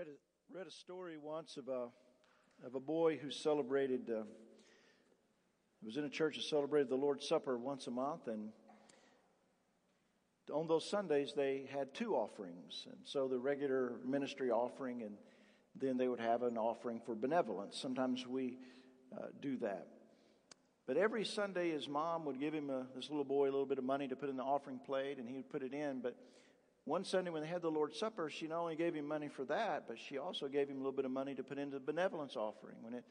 [0.00, 1.88] read a, read a story once of a,
[2.66, 4.22] of a boy who celebrated, uh,
[5.82, 8.48] was in a church that celebrated the Lord's Supper once a month, and
[10.50, 12.86] on those Sundays they had two offerings.
[12.86, 15.18] And so the regular ministry offering, and
[15.78, 17.78] then they would have an offering for benevolence.
[17.78, 18.56] Sometimes we
[19.14, 19.86] uh, do that.
[20.86, 23.76] But every Sunday, his mom would give him, a, this little boy, a little bit
[23.76, 26.00] of money to put in the offering plate, and he would put it in.
[26.00, 26.16] But
[26.84, 29.44] one Sunday when they had the Lord's Supper, she not only gave him money for
[29.44, 31.84] that, but she also gave him a little bit of money to put into the
[31.84, 32.76] benevolence offering.
[32.80, 33.04] When it,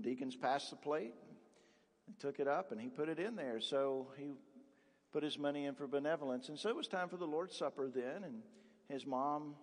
[0.00, 1.14] deacons passed the plate,
[2.06, 3.60] they took it up and he put it in there.
[3.60, 4.32] So he
[5.12, 6.48] put his money in for benevolence.
[6.48, 8.42] And so it was time for the Lord's Supper then, and
[8.88, 9.54] his mom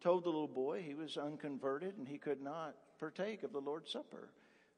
[0.00, 3.92] told the little boy he was unconverted and he could not partake of the Lord's
[3.92, 4.30] Supper.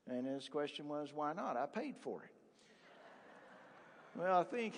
[0.09, 1.57] And his question was, why not?
[1.57, 2.31] I paid for it.
[4.19, 4.75] well, I think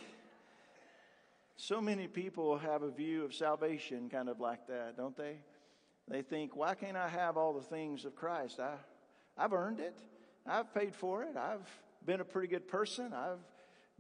[1.61, 5.39] so many people have a view of salvation kind of like that, don't they?
[6.07, 8.61] They think, why can't I have all the things of Christ?
[8.61, 8.75] I,
[9.37, 9.99] I've earned it.
[10.47, 11.37] I've paid for it.
[11.37, 11.69] I've
[12.07, 13.13] been a pretty good person.
[13.13, 13.41] I've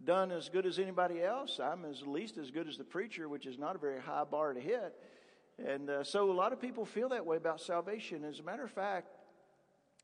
[0.04, 1.58] done as good as anybody else.
[1.58, 4.52] I'm as least as good as the preacher, which is not a very high bar
[4.52, 4.94] to hit.
[5.58, 8.24] And uh, so a lot of people feel that way about salvation.
[8.24, 9.08] As a matter of fact,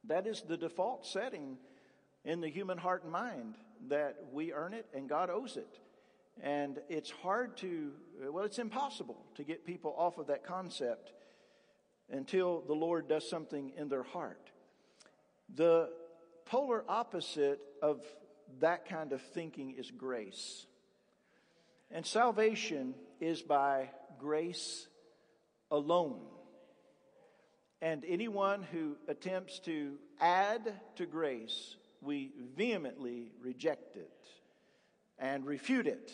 [0.09, 1.57] that is the default setting
[2.25, 3.55] in the human heart and mind
[3.87, 5.79] that we earn it and God owes it.
[6.43, 7.93] And it's hard to,
[8.31, 11.13] well, it's impossible to get people off of that concept
[12.11, 14.51] until the Lord does something in their heart.
[15.55, 15.91] The
[16.45, 18.03] polar opposite of
[18.61, 20.67] that kind of thinking is grace.
[21.91, 24.87] And salvation is by grace
[25.71, 26.21] alone.
[27.81, 34.11] And anyone who attempts to add to grace, we vehemently reject it
[35.19, 36.13] and refute it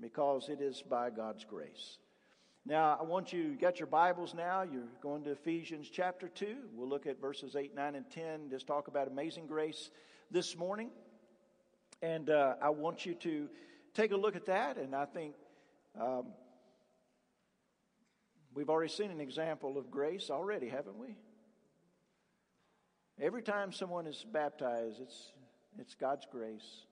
[0.00, 1.98] because it is by God's grace.
[2.66, 4.62] Now, I want you, you got your Bibles now.
[4.62, 6.56] You're going to Ephesians chapter 2.
[6.74, 8.50] We'll look at verses 8, 9, and 10.
[8.50, 9.90] Just talk about amazing grace
[10.30, 10.90] this morning.
[12.02, 13.48] And uh, I want you to
[13.94, 14.76] take a look at that.
[14.76, 15.34] And I think
[15.98, 16.26] um,
[18.54, 21.16] we've already seen an example of grace already, haven't we?
[23.18, 25.32] Every time someone is baptized, it's,
[25.78, 26.84] it's God's grace.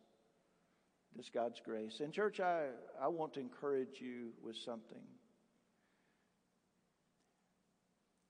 [1.16, 2.00] It's God's grace.
[2.00, 2.66] And, church, I,
[3.00, 5.02] I want to encourage you with something.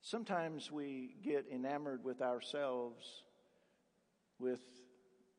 [0.02, 3.04] Sometimes we get enamored with ourselves,
[4.38, 4.60] with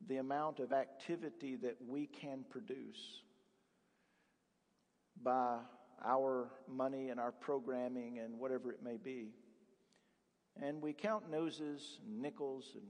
[0.07, 3.23] the amount of activity that we can produce
[5.23, 5.57] by
[6.05, 9.29] our money and our programming and whatever it may be.
[10.61, 12.83] And we count noses and nickels and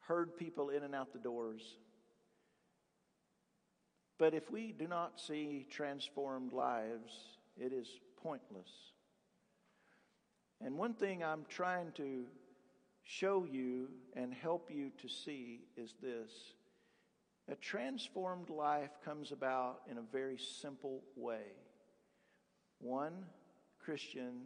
[0.00, 1.78] herd people in and out the doors.
[4.18, 7.12] But if we do not see transformed lives,
[7.56, 7.88] it is
[8.22, 8.70] pointless.
[10.60, 12.24] And one thing I'm trying to
[13.04, 16.30] show you and help you to see is this
[17.50, 21.54] a transformed life comes about in a very simple way.
[22.80, 23.24] One
[23.78, 24.42] Christian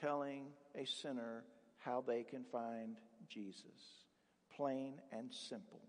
[0.00, 0.44] telling
[0.76, 1.44] a sinner
[1.78, 2.96] how they can find
[3.28, 4.04] Jesus.
[4.54, 5.80] Plain and simple.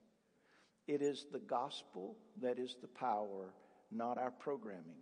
[0.88, 3.53] It is the gospel that is the power,
[3.91, 5.01] not our programming.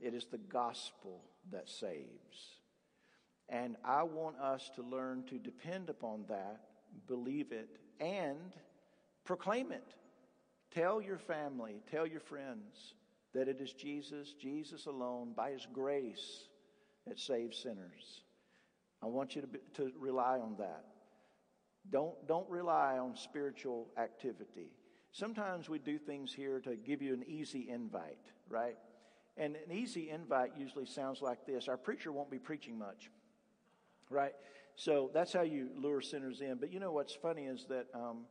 [0.00, 2.60] It is the gospel that saves.
[3.48, 6.60] And I want us to learn to depend upon that,
[7.06, 8.54] believe it, and
[9.24, 9.94] proclaim it.
[10.74, 12.94] Tell your family, tell your friends
[13.34, 16.48] that it is Jesus, Jesus alone, by His grace,
[17.06, 18.22] that saves sinners.
[19.02, 20.84] I want you to, be, to rely on that.
[21.90, 24.70] Don't, don't rely on spiritual activity.
[25.12, 28.76] Sometimes we do things here to give you an easy invite, right?
[29.36, 33.10] And an easy invite usually sounds like this Our preacher won't be preaching much,
[34.10, 34.34] right?
[34.74, 36.56] So that's how you lure sinners in.
[36.58, 38.24] But you know what's funny is that um,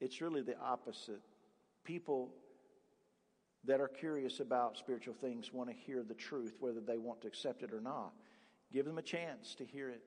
[0.00, 1.20] it's really the opposite.
[1.84, 2.34] People
[3.64, 7.28] that are curious about spiritual things want to hear the truth, whether they want to
[7.28, 8.12] accept it or not.
[8.72, 10.02] Give them a chance to hear it.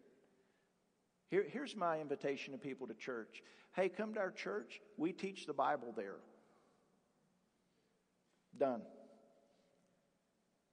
[1.29, 3.43] Here, here's my invitation to people to church.
[3.73, 4.79] Hey, come to our church.
[4.97, 6.15] We teach the Bible there.
[8.57, 8.81] Done.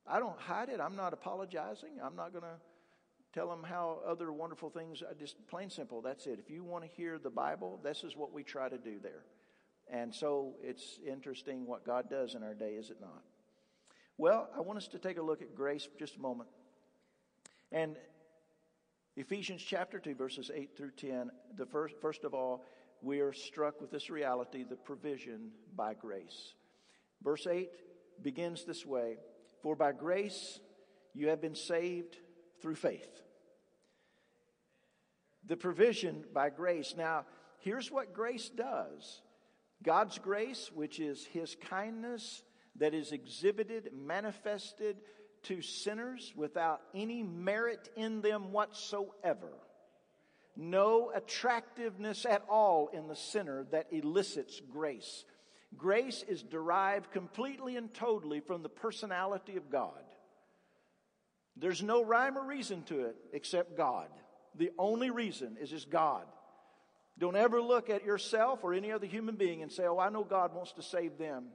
[0.06, 0.80] I don't hide it.
[0.80, 1.98] I'm not apologizing.
[2.02, 2.56] I'm not going to
[3.32, 5.02] tell them how other wonderful things.
[5.08, 6.00] I just plain simple.
[6.00, 6.38] That's it.
[6.38, 9.24] If you want to hear the Bible, this is what we try to do there.
[9.90, 13.22] And so it's interesting what God does in our day, is it not?
[14.16, 16.48] Well, I want us to take a look at grace just a moment.
[17.72, 17.96] And
[19.16, 22.64] Ephesians chapter 2, verses 8 through 10, the first, first of all,
[23.00, 26.54] we are struck with this reality the provision by grace.
[27.22, 27.70] Verse 8
[28.22, 29.18] begins this way
[29.62, 30.58] For by grace
[31.14, 32.16] you have been saved
[32.60, 33.22] through faith.
[35.46, 36.94] The provision by grace.
[36.96, 37.26] Now,
[37.58, 39.22] here's what grace does
[39.82, 42.42] God's grace, which is His kindness
[42.76, 44.96] that is exhibited, manifested
[45.44, 49.52] to sinners without any merit in them whatsoever.
[50.56, 55.24] No attractiveness at all in the sinner that elicits grace.
[55.76, 60.02] Grace is derived completely and totally from the personality of God.
[61.56, 64.08] There's no rhyme or reason to it except God.
[64.56, 66.24] The only reason is just God.
[67.18, 70.24] Don't ever look at yourself or any other human being and say, Oh, I know
[70.24, 71.46] God wants to save them.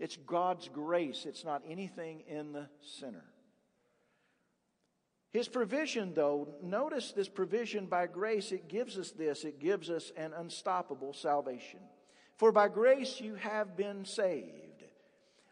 [0.00, 2.68] It's God's grace, it's not anything in the
[2.98, 3.24] sinner.
[5.30, 10.10] His provision, though, notice this provision by grace, it gives us this it gives us
[10.16, 11.80] an unstoppable salvation.
[12.38, 14.84] For by grace you have been saved.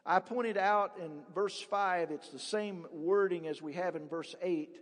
[0.07, 4.35] I pointed out in verse 5, it's the same wording as we have in verse
[4.41, 4.81] 8,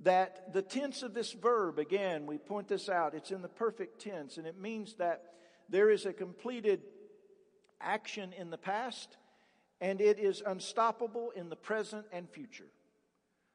[0.00, 4.00] that the tense of this verb, again, we point this out, it's in the perfect
[4.00, 5.34] tense, and it means that
[5.68, 6.80] there is a completed
[7.80, 9.16] action in the past,
[9.80, 12.70] and it is unstoppable in the present and future.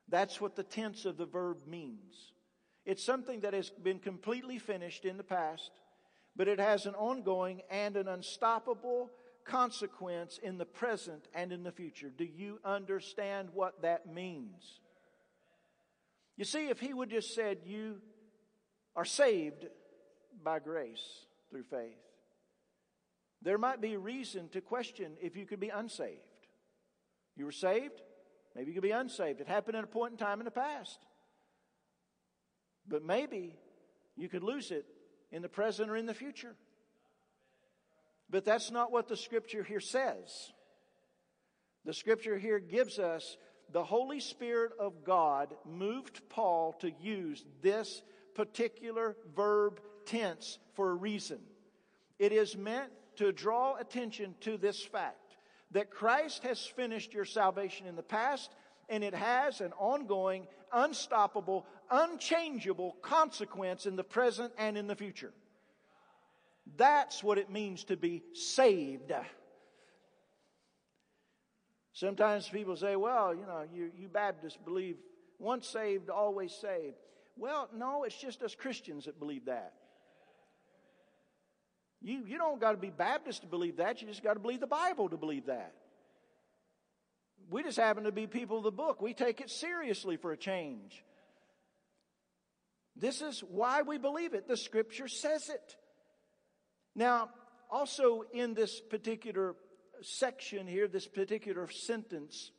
[0.09, 2.33] That's what the tense of the verb means.
[2.85, 5.71] It's something that has been completely finished in the past,
[6.35, 9.09] but it has an ongoing and an unstoppable
[9.44, 12.09] consequence in the present and in the future.
[12.15, 14.79] Do you understand what that means?
[16.38, 17.97] You see, if he would just said, You
[18.95, 19.67] are saved
[20.44, 22.00] by grace through faith,
[23.41, 26.19] there might be reason to question if you could be unsaved.
[27.35, 28.01] You were saved,
[28.55, 29.41] maybe you could be unsaved.
[29.41, 30.99] It happened at a point in time in the past.
[32.88, 33.55] But maybe
[34.15, 34.85] you could lose it
[35.31, 36.55] in the present or in the future.
[38.29, 40.51] But that's not what the scripture here says.
[41.85, 43.38] The scripture here gives us
[43.71, 48.01] the Holy Spirit of God moved Paul to use this
[48.35, 51.39] particular verb tense for a reason.
[52.19, 55.35] It is meant to draw attention to this fact
[55.71, 58.51] that Christ has finished your salvation in the past
[58.89, 65.33] and it has an ongoing, unstoppable, unchangeable consequence in the present and in the future.
[66.77, 69.13] That's what it means to be saved.
[71.93, 74.97] Sometimes people say, well, you know, you, you Baptists believe
[75.39, 76.95] once saved, always saved.
[77.37, 79.73] Well, no, it's just us Christians that believe that.
[82.01, 84.01] You, you don't got to be Baptist to believe that.
[84.01, 85.74] You just got to believe the Bible to believe that.
[87.50, 89.01] We just happen to be people of the book.
[89.01, 91.03] We take it seriously for a change.
[92.95, 94.48] This is why we believe it.
[94.48, 95.75] The scripture says it.
[96.95, 97.30] Now,
[97.69, 99.56] also in this particular
[100.01, 102.51] section here, this particular sentence,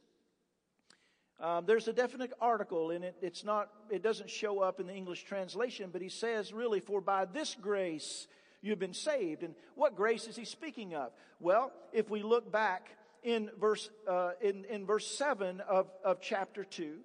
[1.40, 3.16] um, there's a definite article in it.
[3.20, 7.00] It's not, it doesn't show up in the English translation, but he says really, for
[7.00, 8.28] by this grace
[8.62, 9.42] you've been saved.
[9.42, 11.12] And what grace is he speaking of?
[11.40, 12.88] Well, if we look back
[13.22, 16.96] in verse, uh, in, in verse 7 of, of chapter 2,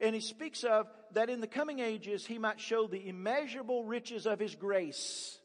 [0.00, 4.26] and he speaks of that in the coming ages he might show the immeasurable riches
[4.26, 5.38] of his grace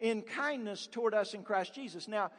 [0.00, 2.08] in kindness toward us in Christ Jesus.
[2.08, 2.30] Now,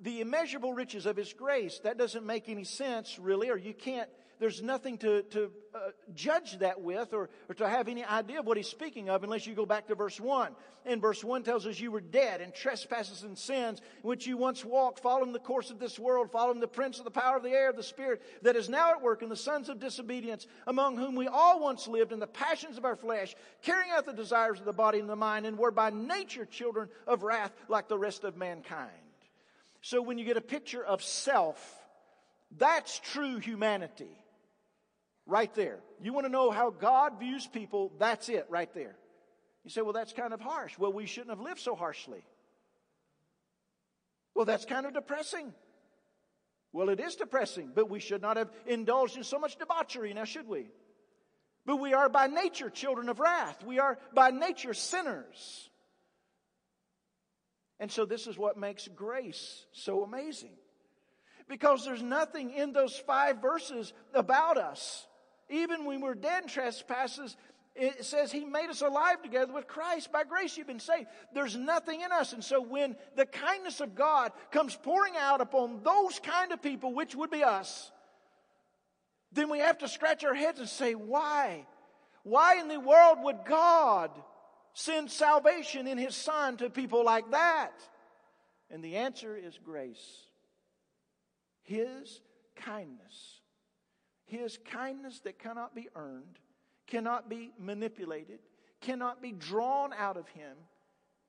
[0.00, 4.08] the immeasurable riches of His grace, that doesn't make any sense really, or you can't,
[4.38, 5.78] there's nothing to, to uh,
[6.14, 9.46] judge that with or, or to have any idea of what He's speaking of unless
[9.46, 10.54] you go back to verse 1.
[10.86, 14.36] And verse 1 tells us you were dead in trespasses and sins, in which you
[14.36, 17.42] once walked, following the course of this world, following the prince of the power of
[17.42, 20.96] the air, the Spirit, that is now at work in the sons of disobedience, among
[20.96, 24.60] whom we all once lived in the passions of our flesh, carrying out the desires
[24.60, 27.98] of the body and the mind, and were by nature children of wrath like the
[27.98, 28.90] rest of mankind.
[29.80, 31.78] So when you get a picture of self,
[32.56, 34.23] that's true humanity.
[35.26, 35.80] Right there.
[36.02, 37.92] You want to know how God views people?
[37.98, 38.96] That's it right there.
[39.64, 40.78] You say, well, that's kind of harsh.
[40.78, 42.22] Well, we shouldn't have lived so harshly.
[44.34, 45.54] Well, that's kind of depressing.
[46.72, 50.24] Well, it is depressing, but we should not have indulged in so much debauchery, now
[50.24, 50.66] should we?
[51.64, 53.64] But we are by nature children of wrath.
[53.64, 55.70] We are by nature sinners.
[57.80, 60.56] And so, this is what makes grace so amazing.
[61.48, 65.06] Because there's nothing in those five verses about us.
[65.48, 67.36] Even when we're dead in trespasses,
[67.74, 70.12] it says He made us alive together with Christ.
[70.12, 71.08] By grace you've been saved.
[71.32, 72.32] There's nothing in us.
[72.32, 76.94] And so, when the kindness of God comes pouring out upon those kind of people,
[76.94, 77.90] which would be us,
[79.32, 81.66] then we have to scratch our heads and say, Why?
[82.22, 84.10] Why in the world would God
[84.72, 87.72] send salvation in his son to people like that?
[88.70, 90.22] And the answer is grace.
[91.62, 92.20] His
[92.56, 93.33] kindness.
[94.26, 96.38] His kindness that cannot be earned,
[96.86, 98.38] cannot be manipulated,
[98.80, 100.56] cannot be drawn out of him,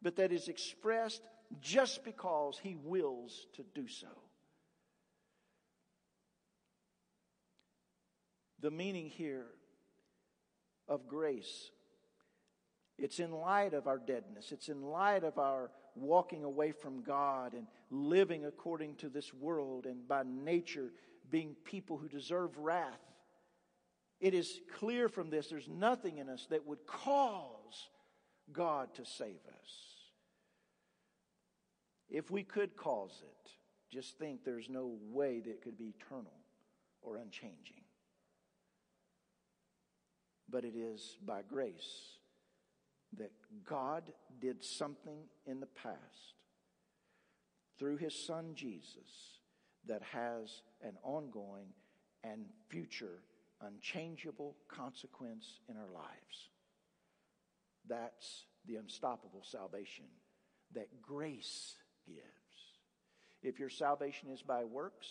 [0.01, 1.21] but that is expressed
[1.61, 4.07] just because he wills to do so.
[8.61, 9.47] The meaning here
[10.87, 11.71] of grace
[12.97, 14.51] it's in light of our deadness.
[14.51, 19.85] It's in light of our walking away from God and living according to this world
[19.85, 20.91] and by nature
[21.29, 22.99] being people who deserve wrath.
[24.19, 27.89] It is clear from this there's nothing in us that would cause
[28.51, 29.69] God to save us.
[32.09, 33.51] If we could cause it,
[33.91, 36.39] just think there's no way that it could be eternal
[37.01, 37.81] or unchanging.
[40.49, 42.17] But it is by grace
[43.17, 43.31] that
[43.67, 46.35] God did something in the past
[47.77, 49.35] through his son Jesus
[49.87, 51.67] that has an ongoing
[52.23, 53.21] and future
[53.61, 56.49] unchangeable consequence in our lives.
[57.87, 60.05] That's the unstoppable salvation
[60.73, 61.75] that grace
[62.07, 62.19] gives.
[63.43, 65.07] If your salvation is by works,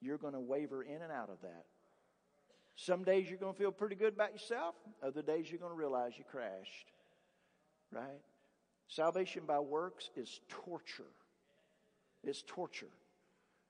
[0.00, 1.66] you're going to waver in and out of that.
[2.74, 5.78] Some days you're going to feel pretty good about yourself, other days you're going to
[5.78, 6.92] realize you crashed.
[7.92, 8.20] Right?
[8.88, 11.04] Salvation by works is torture.
[12.22, 12.90] It's torture.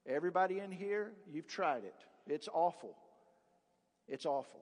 [0.08, 1.94] Everybody in here, you've tried it.
[2.26, 2.94] It's awful.
[4.08, 4.60] It's awful.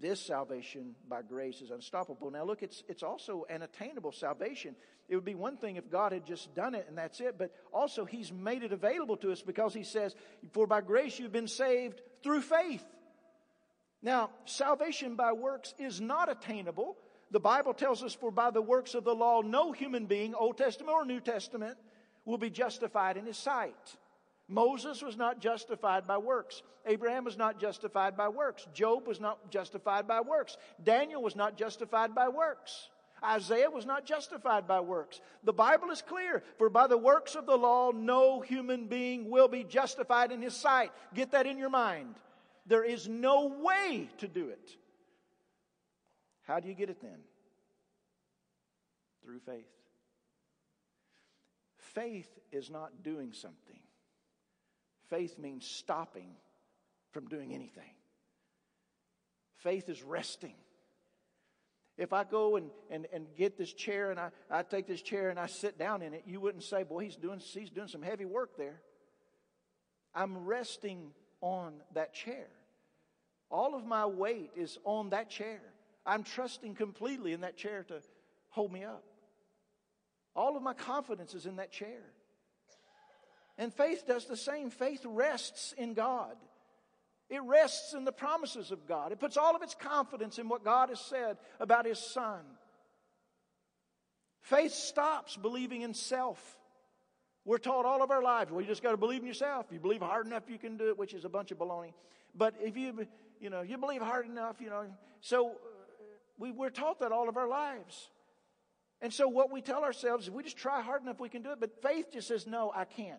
[0.00, 2.30] This salvation by grace is unstoppable.
[2.30, 4.76] Now, look, it's, it's also an attainable salvation.
[5.08, 7.52] It would be one thing if God had just done it and that's it, but
[7.72, 10.14] also He's made it available to us because He says,
[10.52, 12.84] For by grace you've been saved through faith.
[14.00, 16.96] Now, salvation by works is not attainable.
[17.32, 20.58] The Bible tells us, For by the works of the law, no human being, Old
[20.58, 21.76] Testament or New Testament,
[22.24, 23.96] will be justified in His sight.
[24.48, 26.62] Moses was not justified by works.
[26.86, 28.66] Abraham was not justified by works.
[28.72, 30.56] Job was not justified by works.
[30.82, 32.88] Daniel was not justified by works.
[33.22, 35.20] Isaiah was not justified by works.
[35.44, 36.42] The Bible is clear.
[36.56, 40.54] For by the works of the law, no human being will be justified in his
[40.54, 40.92] sight.
[41.14, 42.14] Get that in your mind.
[42.66, 44.70] There is no way to do it.
[46.42, 47.18] How do you get it then?
[49.22, 49.66] Through faith.
[51.76, 53.80] Faith is not doing something.
[55.08, 56.30] Faith means stopping
[57.12, 57.90] from doing anything.
[59.56, 60.54] Faith is resting.
[61.96, 65.30] If I go and, and, and get this chair and I, I take this chair
[65.30, 68.02] and I sit down in it, you wouldn't say, Boy, he's doing, he's doing some
[68.02, 68.80] heavy work there.
[70.14, 71.10] I'm resting
[71.40, 72.46] on that chair.
[73.50, 75.60] All of my weight is on that chair.
[76.06, 78.00] I'm trusting completely in that chair to
[78.50, 79.04] hold me up.
[80.36, 82.12] All of my confidence is in that chair.
[83.58, 84.70] And faith does the same.
[84.70, 86.36] Faith rests in God.
[87.28, 89.12] It rests in the promises of God.
[89.12, 92.40] It puts all of its confidence in what God has said about His Son.
[94.40, 96.56] Faith stops believing in self.
[97.44, 99.66] We're taught all of our lives, well, you just got to believe in yourself.
[99.68, 101.92] If You believe hard enough, you can do it, which is a bunch of baloney.
[102.34, 103.06] But if you,
[103.40, 104.84] you know, you believe hard enough, you know,
[105.20, 105.52] so uh,
[106.38, 108.10] we, we're taught that all of our lives.
[109.00, 111.52] And so what we tell ourselves is we just try hard enough, we can do
[111.52, 111.60] it.
[111.60, 113.18] But faith just says, no, I can't.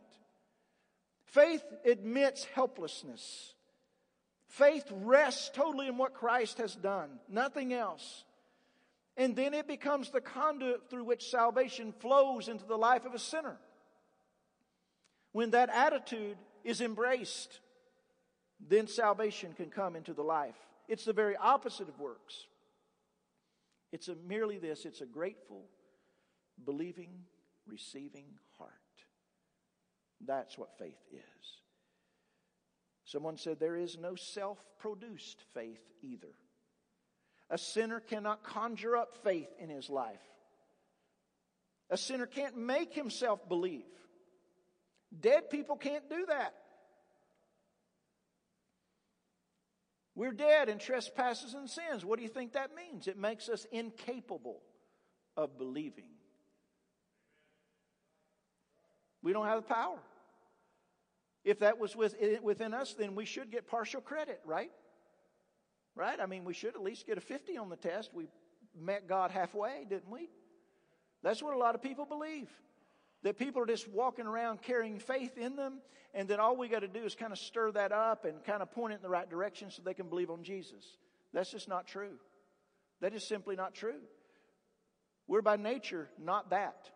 [1.32, 3.54] Faith admits helplessness.
[4.48, 8.24] Faith rests totally in what Christ has done, nothing else.
[9.16, 13.20] And then it becomes the conduit through which salvation flows into the life of a
[13.20, 13.58] sinner.
[15.32, 17.60] When that attitude is embraced,
[18.68, 20.56] then salvation can come into the life.
[20.88, 22.48] It's the very opposite of works.
[23.92, 25.66] It's merely this it's a grateful,
[26.66, 27.10] believing,
[27.68, 28.26] receiving.
[30.26, 31.22] That's what faith is.
[33.06, 36.34] Someone said there is no self produced faith either.
[37.50, 40.22] A sinner cannot conjure up faith in his life.
[41.90, 43.86] A sinner can't make himself believe.
[45.20, 46.54] Dead people can't do that.
[50.14, 52.06] We're dead in trespasses and sins.
[52.06, 53.08] What do you think that means?
[53.08, 54.62] It makes us incapable
[55.36, 56.10] of believing.
[59.22, 59.98] We don't have the power.
[61.44, 64.72] If that was eh, within us, then we should get partial credit, right?
[65.96, 66.20] Right?
[66.20, 68.12] I mean, we should at least get a 50 on the test.
[68.14, 68.28] We
[68.80, 70.30] met God halfway, didn't we?
[71.24, 72.50] That's what a lot of people believe.
[73.24, 75.80] That people are just walking around carrying faith in them,
[76.14, 78.62] and that all we got to do is kind of stir that up and kind
[78.62, 80.98] of point it in the right direction so they can believe on Jesus.
[81.34, 82.14] That's just not true.
[83.02, 84.00] That is simply not true.
[85.28, 86.90] We're by nature not that.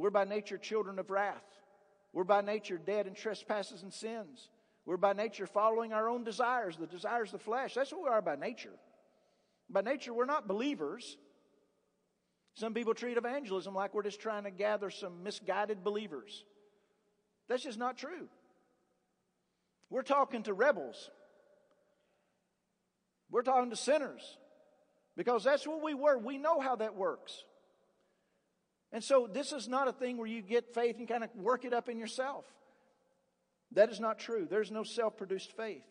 [0.00, 1.44] We're by nature children of wrath.
[2.14, 4.48] We're by nature dead in trespasses and sins.
[4.86, 7.74] We're by nature following our own desires, the desires of the flesh.
[7.74, 8.72] That's what we are by nature.
[9.68, 11.18] By nature, we're not believers.
[12.54, 16.44] Some people treat evangelism like we're just trying to gather some misguided believers.
[17.48, 18.26] That's just not true.
[19.90, 21.10] We're talking to rebels.
[23.30, 24.38] We're talking to sinners
[25.14, 26.16] because that's what we were.
[26.16, 27.44] We know how that works.
[28.92, 31.64] And so this is not a thing where you get faith and kind of work
[31.64, 32.44] it up in yourself.
[33.72, 34.46] That is not true.
[34.50, 35.84] There's no self produced faith.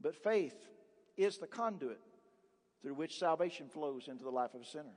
[0.00, 0.56] But faith
[1.16, 2.00] is the conduit
[2.82, 4.96] through which salvation flows into the life of a sinner.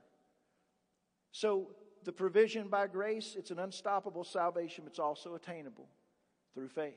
[1.32, 1.70] So
[2.04, 5.88] the provision by grace, it's an unstoppable salvation, but it's also attainable
[6.54, 6.94] through faith.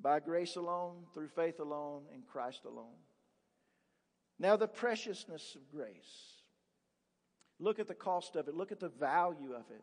[0.00, 2.98] By grace alone, through faith alone, in Christ alone.
[4.38, 6.37] Now, the preciousness of grace.
[7.60, 9.82] Look at the cost of it, look at the value of it.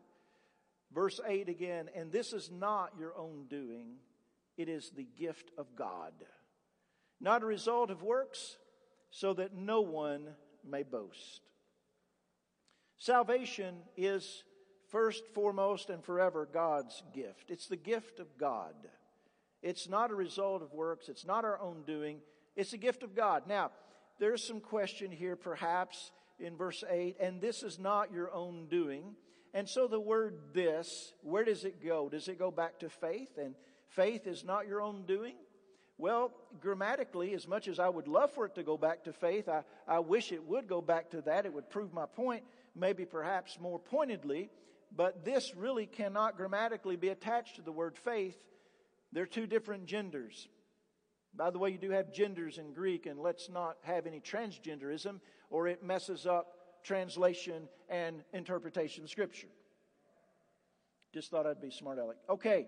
[0.92, 3.96] Verse 8 again, and this is not your own doing,
[4.56, 6.12] it is the gift of God,
[7.20, 8.56] not a result of works,
[9.10, 10.28] so that no one
[10.68, 11.42] may boast.
[12.98, 14.44] Salvation is
[14.88, 17.50] first, foremost, and forever God's gift.
[17.50, 18.74] It's the gift of God.
[19.62, 22.20] It's not a result of works, it's not our own doing,
[22.54, 23.42] it's a gift of God.
[23.46, 23.70] Now,
[24.18, 29.14] there's some question here, perhaps, in verse 8, and this is not your own doing.
[29.54, 32.08] And so the word this, where does it go?
[32.08, 33.38] Does it go back to faith?
[33.38, 33.54] And
[33.88, 35.34] faith is not your own doing?
[35.98, 39.48] Well, grammatically, as much as I would love for it to go back to faith,
[39.48, 41.46] I, I wish it would go back to that.
[41.46, 44.50] It would prove my point, maybe perhaps more pointedly.
[44.94, 48.36] But this really cannot grammatically be attached to the word faith.
[49.12, 50.48] They're two different genders.
[51.34, 55.20] By the way, you do have genders in Greek, and let's not have any transgenderism,
[55.50, 56.46] or it messes up
[56.82, 59.48] translation and interpretation of Scripture.
[61.12, 62.16] Just thought I'd be smart aleck.
[62.28, 62.66] Okay,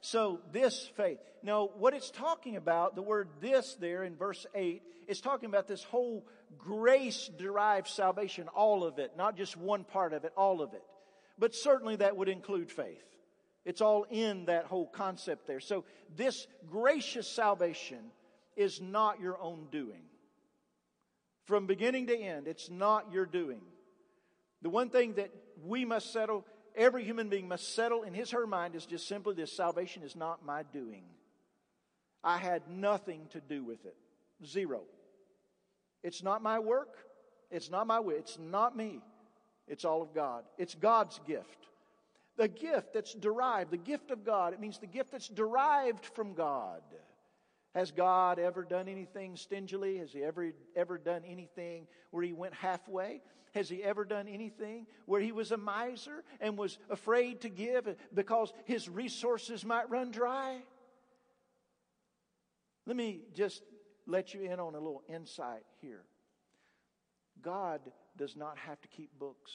[0.00, 1.18] so this faith.
[1.42, 5.66] Now, what it's talking about, the word this there in verse 8, is talking about
[5.66, 10.62] this whole grace derived salvation, all of it, not just one part of it, all
[10.62, 10.82] of it.
[11.38, 13.04] But certainly that would include faith.
[13.64, 15.60] It's all in that whole concept there.
[15.60, 15.84] So,
[16.16, 17.98] this gracious salvation
[18.56, 20.07] is not your own doing.
[21.48, 23.62] From beginning to end, it's not your doing.
[24.60, 25.30] The one thing that
[25.64, 26.44] we must settle,
[26.76, 30.02] every human being must settle in his or her mind is just simply this salvation
[30.02, 31.04] is not my doing.
[32.22, 33.96] I had nothing to do with it.
[34.44, 34.82] Zero.
[36.02, 36.98] It's not my work.
[37.50, 38.16] It's not my way.
[38.16, 39.00] It's not me.
[39.66, 40.44] It's all of God.
[40.58, 41.66] It's God's gift.
[42.36, 46.34] The gift that's derived, the gift of God, it means the gift that's derived from
[46.34, 46.82] God.
[47.74, 49.98] Has God ever done anything stingily?
[49.98, 53.20] Has He ever, ever done anything where He went halfway?
[53.54, 57.94] Has He ever done anything where He was a miser and was afraid to give
[58.14, 60.60] because His resources might run dry?
[62.86, 63.62] Let me just
[64.06, 66.04] let you in on a little insight here.
[67.42, 67.80] God
[68.16, 69.52] does not have to keep books.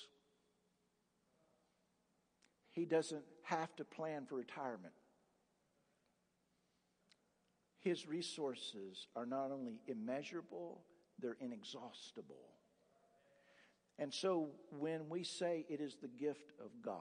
[2.72, 4.94] He doesn't have to plan for retirement
[7.84, 10.82] his resources are not only immeasurable,
[11.20, 12.50] they're inexhaustible.
[14.00, 16.98] And so when we say it is the gift of God,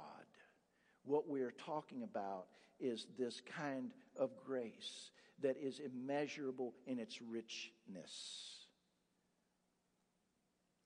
[1.05, 2.47] what we are talking about
[2.79, 8.67] is this kind of grace that is immeasurable in its richness.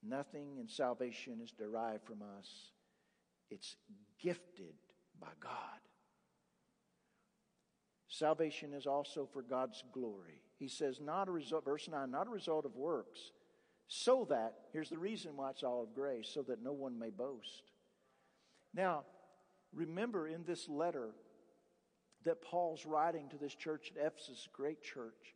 [0.03, 2.71] Nothing in salvation is derived from us,
[3.49, 3.75] it's
[4.21, 4.75] gifted
[5.19, 5.79] by God.
[8.17, 10.41] Salvation is also for God's glory.
[10.57, 13.31] He says, not a result, verse 9, not a result of works,
[13.87, 17.11] so that, here's the reason why it's all of grace, so that no one may
[17.11, 17.71] boast.
[18.73, 19.03] Now,
[19.71, 21.09] remember in this letter
[22.23, 25.35] that Paul's writing to this church at Ephesus, great church,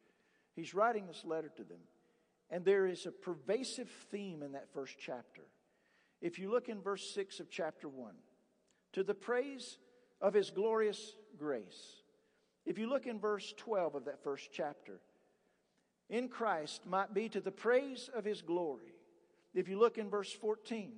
[0.55, 1.81] he's writing this letter to them.
[2.49, 5.43] And there is a pervasive theme in that first chapter.
[6.19, 8.13] If you look in verse 6 of chapter 1,
[8.93, 9.77] to the praise
[10.19, 12.00] of his glorious grace
[12.65, 14.99] if you look in verse 12 of that first chapter,
[16.09, 18.93] in Christ might be to the praise of his glory.
[19.53, 20.91] If you look in verse 14,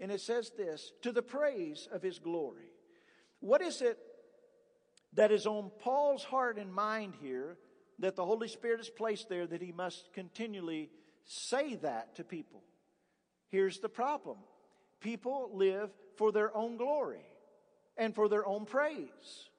[0.00, 2.72] and it says this, to the praise of his glory.
[3.40, 3.98] What is it
[5.12, 7.58] that is on Paul's heart and mind here
[7.98, 10.90] that the Holy Spirit has placed there that he must continually
[11.24, 12.62] say that to people?
[13.48, 14.38] Here's the problem
[15.00, 17.24] people live for their own glory
[17.96, 19.50] and for their own praise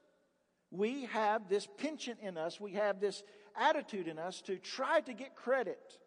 [0.72, 3.24] we have this penchant in us, we have this
[3.60, 6.00] attitude in us to try to get credit.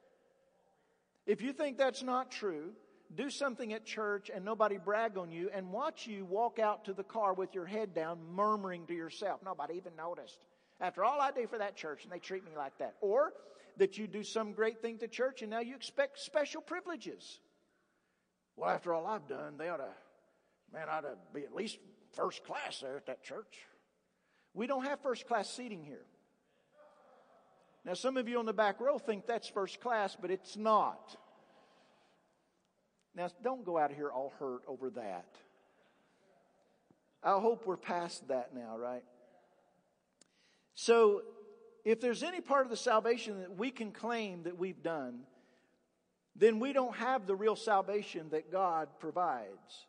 [1.27, 2.72] If you think that's not true,
[3.14, 6.92] do something at church and nobody brag on you and watch you walk out to
[6.92, 10.44] the car with your head down, murmuring to yourself, nobody even noticed.
[10.81, 12.94] After all I do for that church and they treat me like that.
[13.00, 13.33] Or
[13.77, 17.40] that you do some great thing to church and now you expect special privileges.
[18.57, 19.90] Well, after all I've done, they ought to,
[20.72, 21.79] man, I ought to be at least
[22.12, 23.66] first class there at that church.
[24.54, 26.06] We don't have first class seating here.
[27.84, 31.16] Now, some of you on the back row think that's first class, but it's not.
[33.14, 35.26] Now, don't go out of here all hurt over that.
[37.22, 39.04] I hope we're past that now, right?
[40.74, 41.22] So,
[41.84, 45.20] if there's any part of the salvation that we can claim that we've done,
[46.34, 49.86] then we don't have the real salvation that God provides.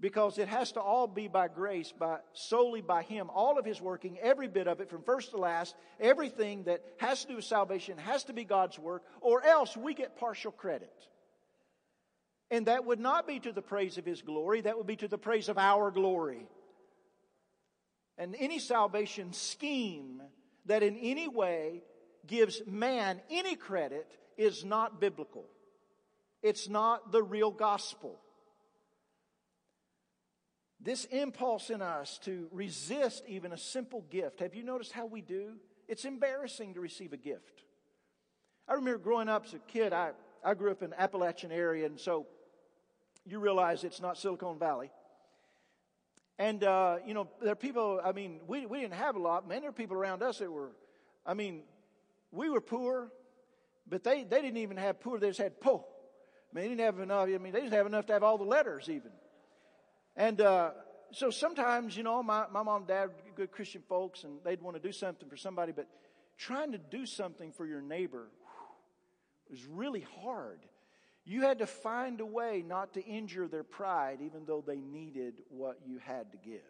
[0.00, 3.28] Because it has to all be by grace, by solely by Him.
[3.28, 7.22] All of His working, every bit of it from first to last, everything that has
[7.22, 10.92] to do with salvation has to be God's work, or else we get partial credit.
[12.50, 15.08] And that would not be to the praise of His glory, that would be to
[15.08, 16.46] the praise of our glory.
[18.16, 20.22] And any salvation scheme
[20.66, 21.82] that in any way
[22.26, 25.46] gives man any credit is not biblical.
[26.42, 28.18] It's not the real gospel.
[30.82, 35.20] This impulse in us to resist even a simple gift, have you noticed how we
[35.20, 35.56] do?
[35.88, 37.64] It's embarrassing to receive a gift.
[38.66, 40.12] I remember growing up as a kid, I,
[40.44, 42.26] I grew up in the Appalachian area, and so
[43.26, 44.90] you realize it's not Silicon Valley.
[46.38, 49.46] And, uh, you know, there are people, I mean, we, we didn't have a lot.
[49.46, 50.70] Man, there are people around us that were,
[51.26, 51.64] I mean,
[52.32, 53.12] we were poor,
[53.86, 55.84] but they, they didn't even have poor, they just had po.
[55.84, 58.38] I mean, they didn't have enough, I mean, they didn't have enough to have all
[58.38, 59.10] the letters even.
[60.16, 60.70] And uh,
[61.12, 64.76] so sometimes, you know, my, my mom and dad good Christian folks, and they'd want
[64.76, 65.88] to do something for somebody, but
[66.38, 68.28] trying to do something for your neighbor
[69.48, 70.60] was really hard.
[71.24, 75.34] You had to find a way not to injure their pride, even though they needed
[75.48, 76.60] what you had to give.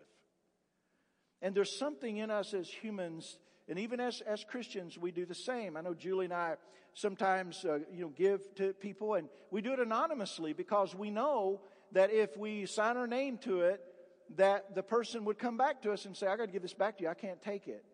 [1.43, 5.35] And there's something in us as humans, and even as, as Christians, we do the
[5.35, 5.77] same.
[5.77, 6.57] I know Julie and I
[6.95, 11.61] sometimes, uh, you know, give to people, and we do it anonymously because we know
[11.93, 13.81] that if we sign our name to it,
[14.37, 16.75] that the person would come back to us and say, I got to give this
[16.75, 17.11] back to you.
[17.11, 17.85] I can't take it.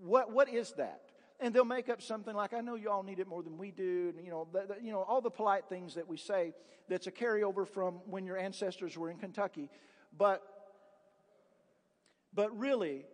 [0.00, 1.02] What, what is that?
[1.40, 3.70] and they'll make up something like, "I know you all need it more than we
[3.70, 6.54] do," and you know, the, the, you know, all the polite things that we say.
[6.88, 9.70] That's a carryover from when your ancestors were in Kentucky,
[10.16, 10.42] but
[12.32, 13.04] but really,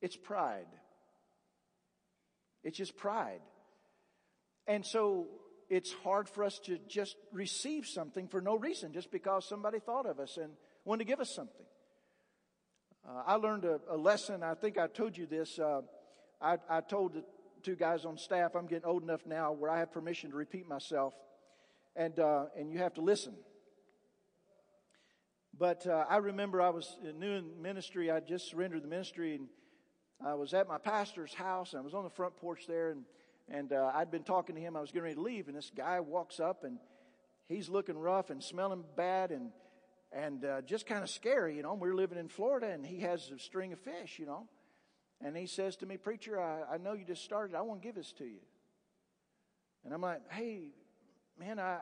[0.00, 0.66] it's pride.
[2.64, 3.40] It's just pride,
[4.66, 5.28] and so
[5.68, 10.06] it's hard for us to just receive something for no reason, just because somebody thought
[10.06, 10.52] of us and
[10.84, 11.66] wanted to give us something.
[13.06, 14.42] Uh, I learned a, a, lesson.
[14.42, 15.58] I think I told you this.
[15.58, 15.82] Uh,
[16.40, 17.24] I, I told the
[17.62, 20.68] two guys on staff, I'm getting old enough now where I have permission to repeat
[20.68, 21.14] myself,
[21.96, 23.34] and uh, and you have to listen.
[25.58, 28.10] But uh, I remember I was new in ministry.
[28.10, 29.48] I just surrendered the ministry, and
[30.24, 31.72] I was at my pastor's house.
[31.72, 33.04] And I was on the front porch there, and
[33.50, 34.76] and uh, I'd been talking to him.
[34.76, 36.78] I was getting ready to leave, and this guy walks up, and
[37.48, 39.50] he's looking rough and smelling bad, and
[40.10, 41.56] and uh, just kind of scary.
[41.56, 44.18] You know, we're living in Florida, and he has a string of fish.
[44.18, 44.48] You know,
[45.20, 47.56] and he says to me, Preacher, I, I know you just started.
[47.56, 48.40] I want to give this to you.
[49.84, 50.72] And I'm like, Hey,
[51.38, 51.78] man, I,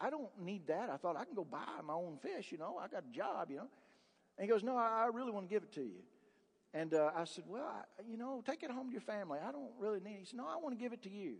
[0.00, 0.88] I, I don't need that.
[0.90, 2.78] I thought I can go buy my own fish, you know.
[2.82, 3.68] I got a job, you know.
[4.38, 6.02] And he goes, No, I, I really want to give it to you.
[6.72, 9.38] And uh, I said, Well, I, you know, take it home to your family.
[9.46, 10.18] I don't really need it.
[10.20, 11.36] He said, No, I want to give it to you.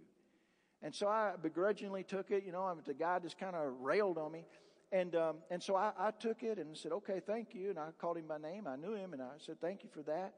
[0.82, 2.44] And so I begrudgingly took it.
[2.44, 4.46] You know, the guy just kind of railed on me.
[4.92, 7.70] And, um, and so I, I took it and said, Okay, thank you.
[7.70, 8.66] And I called him by name.
[8.66, 10.34] I knew him and I said, Thank you for that.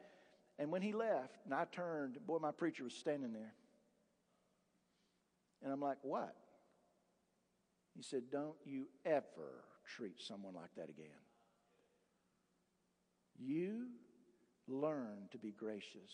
[0.59, 3.55] And when he left, and I turned, boy, my preacher was standing there.
[5.62, 6.35] And I'm like, what?
[7.96, 11.07] He said, don't you ever treat someone like that again.
[13.38, 13.87] You
[14.68, 16.12] learn to be gracious,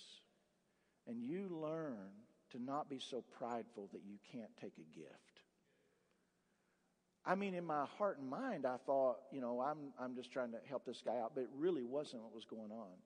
[1.07, 2.11] and you learn
[2.51, 5.43] to not be so prideful that you can't take a gift.
[7.25, 10.53] I mean, in my heart and mind, I thought, you know, I'm, I'm just trying
[10.53, 12.97] to help this guy out, but it really wasn't what was going on.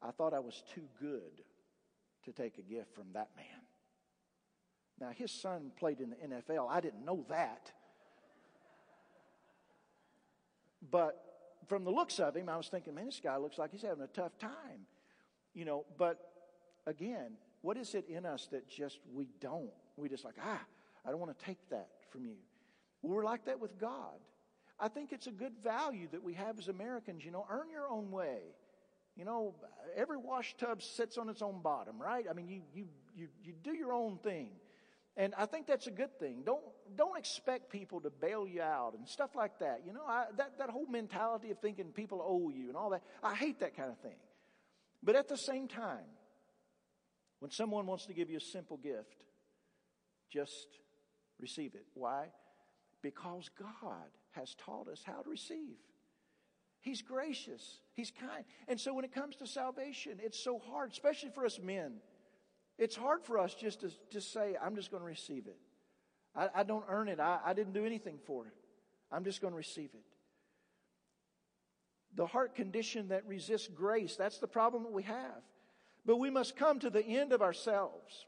[0.00, 1.42] I thought I was too good
[2.24, 3.46] to take a gift from that man.
[4.98, 6.70] Now, his son played in the NFL.
[6.70, 7.72] I didn't know that.
[10.90, 11.22] But
[11.70, 14.02] from the looks of him, I was thinking, man, this guy looks like he's having
[14.02, 14.88] a tough time.
[15.54, 16.18] You know, but
[16.84, 19.70] again, what is it in us that just we don't?
[19.96, 20.60] We just like, ah,
[21.06, 22.34] I don't want to take that from you.
[23.02, 24.18] We're like that with God.
[24.80, 27.88] I think it's a good value that we have as Americans, you know, earn your
[27.88, 28.40] own way.
[29.16, 29.54] You know,
[29.94, 32.24] every wash tub sits on its own bottom, right?
[32.28, 34.50] I mean, you, you, you, you do your own thing.
[35.16, 36.42] And I think that's a good thing.
[36.46, 36.62] Don't,
[36.96, 39.82] don't expect people to bail you out and stuff like that.
[39.84, 43.02] You know, I, that, that whole mentality of thinking people owe you and all that,
[43.22, 44.16] I hate that kind of thing.
[45.02, 46.06] But at the same time,
[47.40, 49.24] when someone wants to give you a simple gift,
[50.32, 50.68] just
[51.40, 51.86] receive it.
[51.94, 52.28] Why?
[53.02, 55.76] Because God has taught us how to receive.
[56.82, 57.80] He's gracious.
[57.94, 58.44] He's kind.
[58.68, 61.94] And so when it comes to salvation, it's so hard, especially for us men.
[62.80, 65.58] It's hard for us just to just say, I'm just going to receive it.
[66.34, 67.20] I, I don't earn it.
[67.20, 68.54] I, I didn't do anything for it.
[69.12, 70.04] I'm just going to receive it.
[72.16, 75.42] The heart condition that resists grace, that's the problem that we have.
[76.06, 78.24] But we must come to the end of ourselves.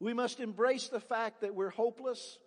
[0.00, 2.38] We must embrace the fact that we're hopeless,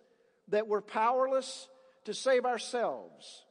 [0.48, 1.68] that we're powerless
[2.04, 3.44] to save ourselves.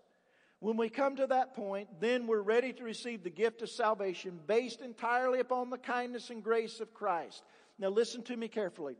[0.61, 4.39] When we come to that point, then we're ready to receive the gift of salvation
[4.45, 7.41] based entirely upon the kindness and grace of Christ.
[7.79, 8.95] Now, listen to me carefully.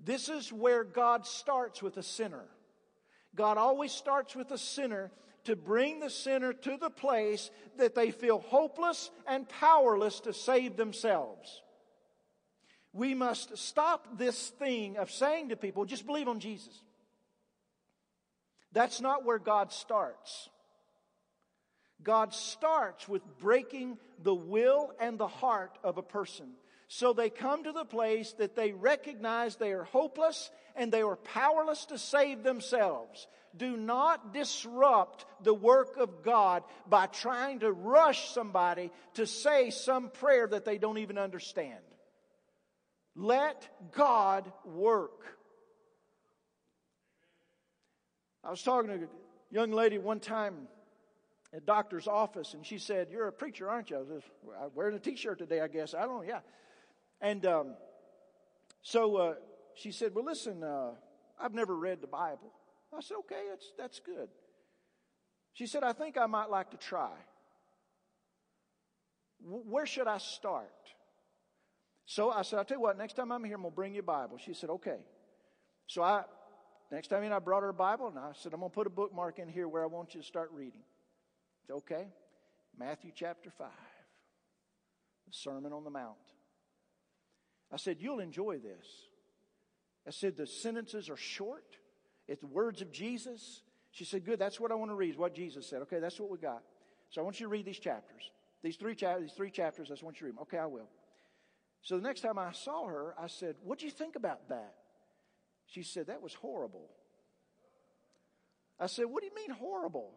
[0.00, 2.46] This is where God starts with a sinner.
[3.34, 5.12] God always starts with a sinner
[5.44, 10.78] to bring the sinner to the place that they feel hopeless and powerless to save
[10.78, 11.60] themselves.
[12.94, 16.82] We must stop this thing of saying to people, just believe on Jesus.
[18.72, 20.48] That's not where God starts.
[22.02, 26.52] God starts with breaking the will and the heart of a person.
[26.88, 31.16] So they come to the place that they recognize they are hopeless and they are
[31.16, 33.26] powerless to save themselves.
[33.56, 40.10] Do not disrupt the work of God by trying to rush somebody to say some
[40.10, 41.80] prayer that they don't even understand.
[43.14, 45.36] Let God work.
[48.44, 49.08] I was talking to a
[49.50, 50.66] young lady one time
[51.60, 53.96] doctor's office, and she said, You're a preacher, aren't you?
[53.96, 55.94] I was wearing a t shirt today, I guess.
[55.94, 56.40] I don't know, yeah.
[57.20, 57.74] And um,
[58.82, 59.34] so uh,
[59.74, 60.92] she said, Well, listen, uh,
[61.40, 62.52] I've never read the Bible.
[62.96, 64.28] I said, Okay, that's, that's good.
[65.54, 67.12] She said, I think I might like to try.
[69.44, 70.70] W- where should I start?
[72.06, 73.94] So I said, I'll tell you what, next time I'm here, I'm going to bring
[73.94, 74.38] you a Bible.
[74.38, 74.98] She said, okay.
[75.86, 76.24] So I,
[76.90, 78.86] next time in, I brought her a Bible and I said, I'm going to put
[78.86, 80.82] a bookmark in here where I want you to start reading.
[81.66, 82.06] Said, okay.
[82.78, 83.68] Matthew chapter 5,
[85.26, 86.16] the Sermon on the Mount.
[87.70, 88.86] I said, you'll enjoy this.
[90.06, 91.64] I said, the sentences are short.
[92.28, 93.62] It's the words of Jesus.
[93.90, 95.82] She said, good, that's what I want to read, what Jesus said.
[95.82, 96.62] Okay, that's what we got.
[97.10, 98.30] So I want you to read these chapters.
[98.62, 100.42] These three, cha- these three chapters, I just want you to read them.
[100.42, 100.88] Okay, I will.
[101.82, 104.74] So the next time I saw her, I said, What do you think about that?
[105.66, 106.88] She said, That was horrible.
[108.78, 110.12] I said, What do you mean horrible?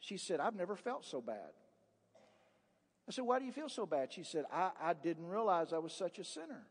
[0.00, 1.52] She said, I've never felt so bad.
[3.08, 4.12] I said, Why do you feel so bad?
[4.12, 6.66] She said, I, I didn't realize I was such a sinner.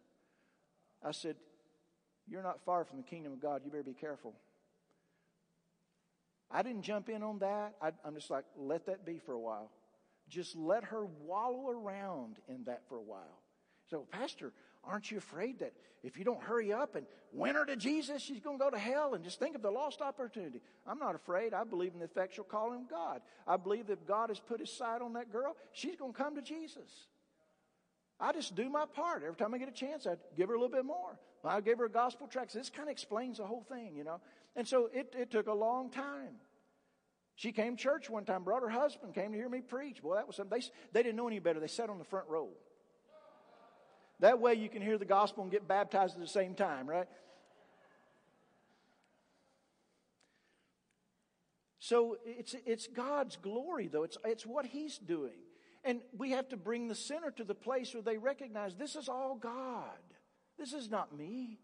[1.04, 1.36] I said,
[2.28, 3.62] You're not far from the kingdom of God.
[3.64, 4.34] You better be careful.
[6.52, 7.76] I didn't jump in on that.
[7.82, 9.70] I, I'm just like, let that be for a while.
[10.28, 13.42] Just let her wallow around in that for a while.
[13.90, 14.52] So, Pastor,
[14.84, 18.40] aren't you afraid that if you don't hurry up and win her to Jesus, she's
[18.40, 19.14] going to go to hell?
[19.14, 20.62] And just think of the lost opportunity.
[20.88, 21.54] I'm not afraid.
[21.54, 23.22] I believe in the effectual calling of God.
[23.48, 25.56] I believe that God has put his sight on that girl.
[25.74, 27.08] She's going to come to Jesus.
[28.20, 29.24] I just do my part.
[29.24, 31.18] Every time I get a chance, I give her a little bit more.
[31.44, 32.54] I gave her a gospel tract.
[32.54, 34.20] This kind of explains the whole thing, you know.
[34.56, 36.36] And so it, it took a long time.
[37.36, 40.02] She came to church one time, brought her husband, came to hear me preach.
[40.02, 40.60] Boy, that was something.
[40.60, 41.62] They, they didn't know any better.
[41.62, 42.50] They sat on the front row.
[44.20, 47.08] That way you can hear the gospel and get baptized at the same time, right?
[51.80, 54.04] So it's, it's God's glory, though.
[54.04, 55.40] It's, it's what He's doing.
[55.84, 59.08] And we have to bring the sinner to the place where they recognize this is
[59.08, 59.98] all God.
[60.58, 61.58] This is not me.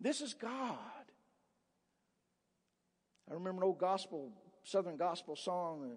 [0.00, 0.78] This is God.
[3.28, 4.30] I remember an old gospel,
[4.62, 5.96] Southern gospel song.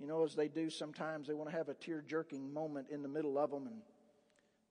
[0.00, 3.02] You know, as they do sometimes, they want to have a tear jerking moment in
[3.02, 3.66] the middle of them.
[3.66, 3.82] And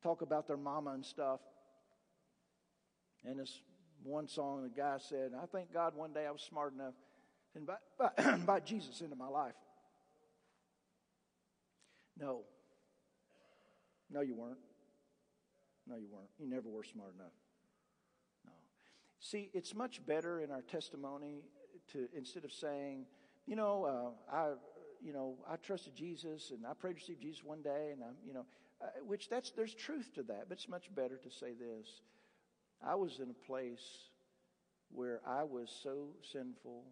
[0.08, 1.42] talk about their mama and stuff.
[3.26, 3.60] And this
[4.04, 6.94] one song, the guy said, I thank God one day I was smart enough
[7.52, 7.78] to invite,
[8.40, 9.56] invite Jesus into my life.
[12.18, 12.44] No.
[14.10, 14.60] No, you weren't.
[15.86, 16.30] No, you weren't.
[16.40, 17.34] You never were smart enough.
[18.46, 18.52] No.
[19.20, 21.44] See, it's much better in our testimony
[21.92, 23.08] to, instead of saying,
[23.46, 24.54] you know, uh, I,
[25.04, 28.16] you know, I trusted Jesus and I prayed to receive Jesus one day and I'm,
[28.26, 28.46] you know,
[28.82, 31.88] uh, which that's there's truth to that, but it's much better to say this.
[32.86, 34.10] I was in a place
[34.92, 36.84] where I was so sinful,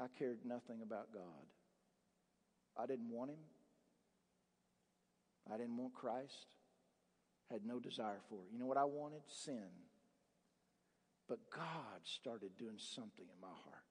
[0.00, 1.46] I cared nothing about God.
[2.76, 3.38] I didn't want Him.
[5.52, 6.46] I didn't want Christ.
[7.50, 8.52] Had no desire for it.
[8.52, 9.22] You know what I wanted?
[9.26, 9.68] Sin.
[11.28, 13.84] But God started doing something in my heart.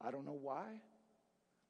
[0.00, 0.64] I don't know why.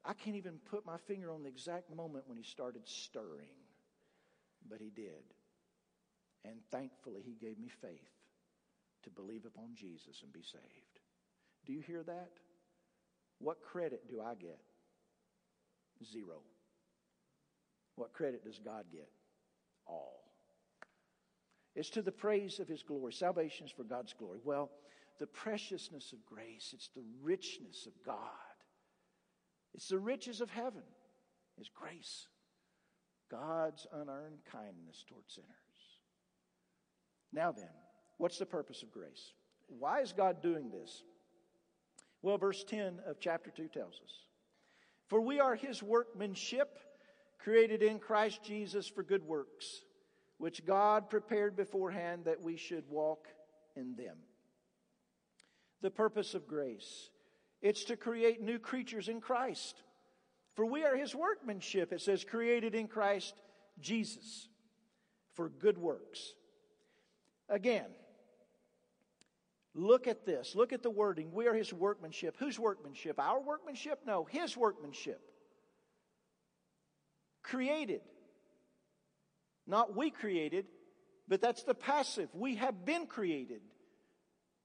[0.04, 3.67] I can't even put my finger on the exact moment when He started stirring
[4.68, 5.34] but he did.
[6.44, 8.10] And thankfully, he gave me faith
[9.02, 11.00] to believe upon Jesus and be saved.
[11.66, 12.30] Do you hear that?
[13.38, 14.60] What credit do I get?
[16.04, 16.40] Zero.
[17.96, 19.10] What credit does God get?
[19.86, 20.24] All.
[21.74, 23.12] It's to the praise of His glory.
[23.12, 24.38] Salvation is for God's glory.
[24.44, 24.70] Well,
[25.18, 28.18] the preciousness of grace, it's the richness of God.
[29.74, 30.82] It's the riches of heaven,
[31.60, 32.28] is grace.
[33.30, 35.48] God's unearned kindness toward sinners.
[37.32, 37.68] Now then,
[38.16, 39.32] what's the purpose of grace?
[39.66, 41.02] Why is God doing this?
[42.22, 44.12] Well, verse 10 of chapter 2 tells us
[45.08, 46.78] For we are his workmanship,
[47.38, 49.84] created in Christ Jesus for good works,
[50.38, 53.28] which God prepared beforehand that we should walk
[53.76, 54.16] in them.
[55.80, 57.10] The purpose of grace
[57.60, 59.82] it's to create new creatures in Christ.
[60.58, 63.32] For we are his workmanship, it says, created in Christ
[63.80, 64.48] Jesus
[65.34, 66.34] for good works.
[67.48, 67.86] Again,
[69.74, 70.56] Look at this.
[70.56, 71.30] Look at the wording.
[71.32, 72.36] We are his workmanship.
[72.40, 73.20] Whose workmanship?
[73.20, 74.00] Our workmanship?
[74.04, 75.20] No, his workmanship.
[77.44, 78.00] Created.
[79.68, 80.66] Not we created,
[81.28, 82.28] but that's the passive.
[82.34, 83.60] We have been created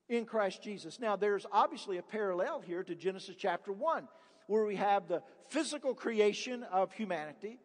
[0.09, 0.99] in Christ Jesus.
[0.99, 4.07] Now, there's obviously a parallel here to Genesis chapter 1,
[4.47, 7.59] where we have the physical creation of humanity,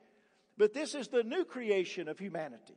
[0.56, 2.76] but this is the new creation of humanity.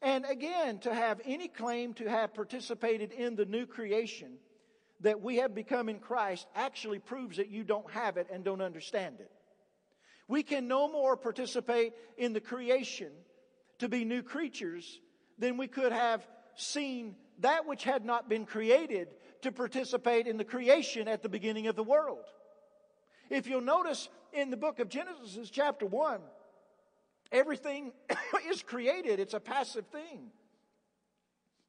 [0.00, 4.38] And again, to have any claim to have participated in the new creation
[5.00, 8.60] that we have become in Christ actually proves that you don't have it and don't
[8.60, 9.30] understand it.
[10.28, 13.10] We can no more participate in the creation
[13.78, 15.00] to be new creatures
[15.38, 19.08] than we could have seen that which had not been created
[19.42, 22.24] to participate in the creation at the beginning of the world.
[23.30, 26.20] If you'll notice in the book of Genesis, chapter 1,
[27.30, 27.92] Everything
[28.50, 30.30] is created, it's a passive thing.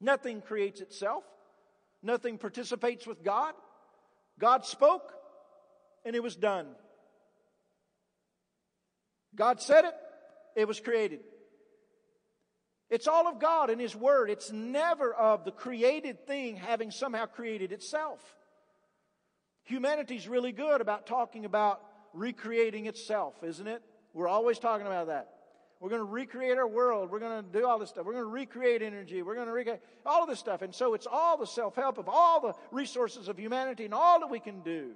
[0.02, 1.24] Nothing creates itself,
[2.02, 3.54] nothing participates with God.
[4.40, 5.12] God spoke,
[6.06, 6.68] and it was done.
[9.36, 9.94] God said it,
[10.56, 11.20] it was created.
[12.90, 14.30] It's all of God and His Word.
[14.30, 18.22] It's never of the created thing having somehow created itself.
[19.70, 21.82] Humanity's really good about talking about
[22.14, 23.84] recreating itself, isn't it?
[24.16, 25.30] We're always talking about that.
[25.80, 27.12] We're going to recreate our world.
[27.12, 28.04] We're going to do all this stuff.
[28.04, 29.22] We're going to recreate energy.
[29.22, 30.64] We're going to recreate all of this stuff.
[30.64, 34.20] And so it's all the self help of all the resources of humanity and all
[34.22, 34.94] that we can do.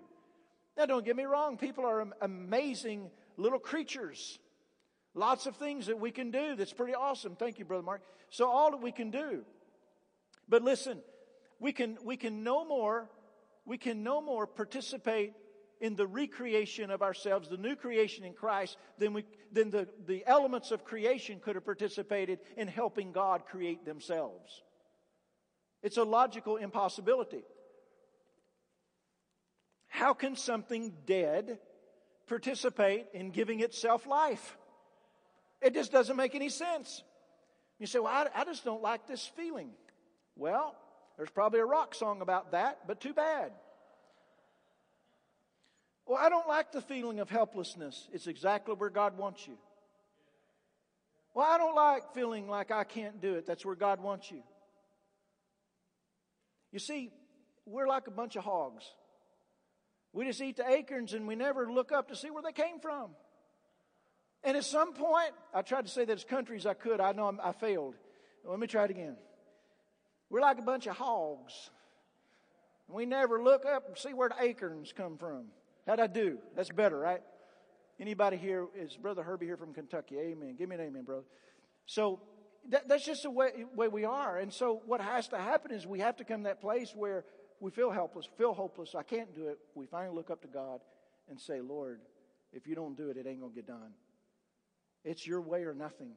[0.75, 1.55] Now, don't get me wrong.
[1.57, 4.39] People are amazing little creatures.
[5.13, 7.36] Lots of things that we can do that's pretty awesome.
[7.36, 8.01] Thank you, Brother Mark.
[8.31, 9.45] So, all that we can do.
[10.49, 10.97] But listen,
[11.59, 13.07] we can, we can no more,
[13.65, 15.34] we can no more participate
[15.80, 20.23] in the recreation of ourselves, the new creation in Christ, than, we, then the, the
[20.26, 24.62] elements of creation could have participated in helping God create themselves.
[25.82, 27.43] It's a logical impossibility.
[29.88, 31.60] How can something dead
[32.28, 34.58] participate in giving itself life?
[35.62, 37.04] It just doesn't make any sense.
[37.78, 39.71] You say, well, I, I just don't like this feeling.
[40.36, 40.76] Well,
[41.17, 43.52] there's probably a rock song about that, but too bad.
[46.06, 48.10] Well, I don't like the feeling of helplessness.
[48.12, 49.58] It's exactly where God wants you.
[51.34, 53.45] Well, I don't like feeling like I can't do it.
[53.45, 54.43] That's where God wants you.
[56.71, 57.12] You see,
[57.65, 58.84] we're like a bunch of hogs.
[60.12, 62.80] We just eat the acorns and we never look up to see where they came
[62.80, 63.12] from.
[64.43, 66.99] And at some point, I tried to say that as country as I could.
[66.99, 67.95] I know I failed.
[68.45, 69.15] Let me try it again.
[70.33, 71.69] We're like a bunch of hogs.
[72.87, 75.43] We never look up and see where the acorns come from.
[75.85, 76.39] How'd I do?
[76.55, 77.21] That's better, right?
[77.99, 80.17] Anybody here is Brother Herbie here from Kentucky?
[80.17, 80.55] Amen.
[80.57, 81.25] Give me an amen, brother.
[81.85, 82.19] So
[82.69, 84.39] that, that's just the way, way we are.
[84.39, 87.25] And so what has to happen is we have to come to that place where
[87.59, 88.95] we feel helpless, feel hopeless.
[88.97, 89.59] I can't do it.
[89.75, 90.79] We finally look up to God
[91.29, 91.99] and say, Lord,
[92.51, 93.93] if you don't do it, it ain't going to get done.
[95.05, 96.13] It's your way or nothing.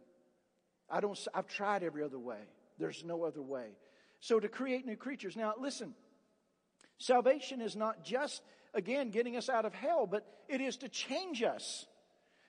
[0.88, 2.38] I don't, I've tried every other way.
[2.78, 3.66] There's no other way.
[4.20, 5.36] So to create new creatures.
[5.36, 5.94] Now, listen,
[6.98, 8.42] salvation is not just
[8.76, 11.86] again, getting us out of hell, but it is to change us.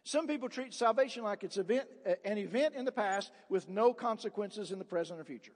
[0.03, 3.93] Some people treat salvation like it's event, uh, an event in the past with no
[3.93, 5.53] consequences in the present or future.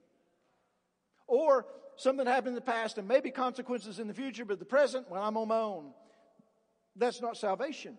[1.28, 1.66] Or
[1.98, 5.22] something happened in the past and maybe consequences in the future, but the present, well,
[5.22, 5.92] I'm on my own.
[6.96, 7.98] That's not salvation.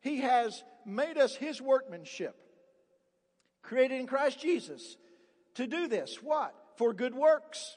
[0.00, 2.36] He has made us His workmanship,
[3.62, 4.96] created in Christ Jesus
[5.54, 6.18] to do this.
[6.22, 6.54] What?
[6.76, 7.76] For good works.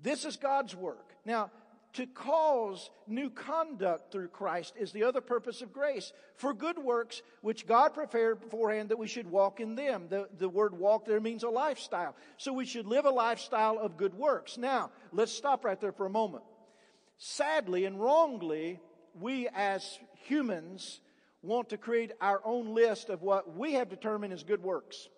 [0.00, 1.14] This is God's work.
[1.24, 1.50] Now,
[1.94, 6.12] to cause new conduct through Christ is the other purpose of grace.
[6.36, 10.06] For good works, which God prepared beforehand that we should walk in them.
[10.08, 12.16] The, the word walk there means a lifestyle.
[12.38, 14.56] So we should live a lifestyle of good works.
[14.56, 16.44] Now, let's stop right there for a moment.
[17.18, 18.80] Sadly and wrongly,
[19.20, 21.00] we as humans
[21.42, 25.08] want to create our own list of what we have determined as good works.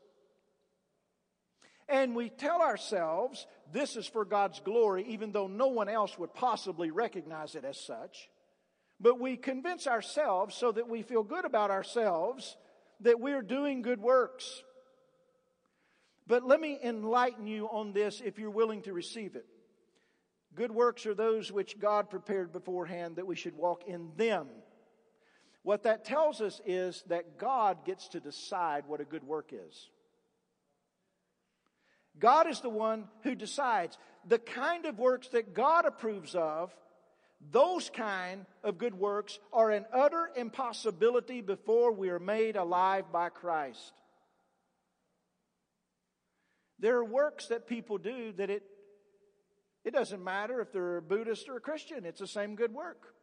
[1.88, 6.32] And we tell ourselves this is for God's glory, even though no one else would
[6.32, 8.30] possibly recognize it as such.
[9.00, 12.56] But we convince ourselves so that we feel good about ourselves
[13.00, 14.62] that we're doing good works.
[16.26, 19.46] But let me enlighten you on this if you're willing to receive it.
[20.54, 24.46] Good works are those which God prepared beforehand that we should walk in them.
[25.62, 29.90] What that tells us is that God gets to decide what a good work is.
[32.18, 36.74] God is the one who decides the kind of works that God approves of.
[37.50, 43.28] Those kind of good works are an utter impossibility before we are made alive by
[43.28, 43.92] Christ.
[46.78, 48.62] There are works that people do that it,
[49.84, 53.14] it doesn't matter if they're a Buddhist or a Christian, it's the same good work.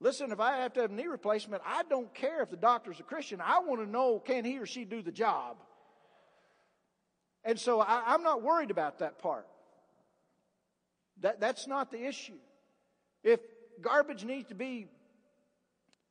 [0.00, 3.04] Listen, if I have to have knee replacement, I don't care if the doctor's a
[3.04, 3.40] Christian.
[3.40, 5.58] I want to know can he or she do the job?
[7.44, 9.46] And so I, am not worried about that part.
[11.20, 12.38] That, that's not the issue.
[13.22, 13.40] If
[13.80, 14.86] garbage needs to be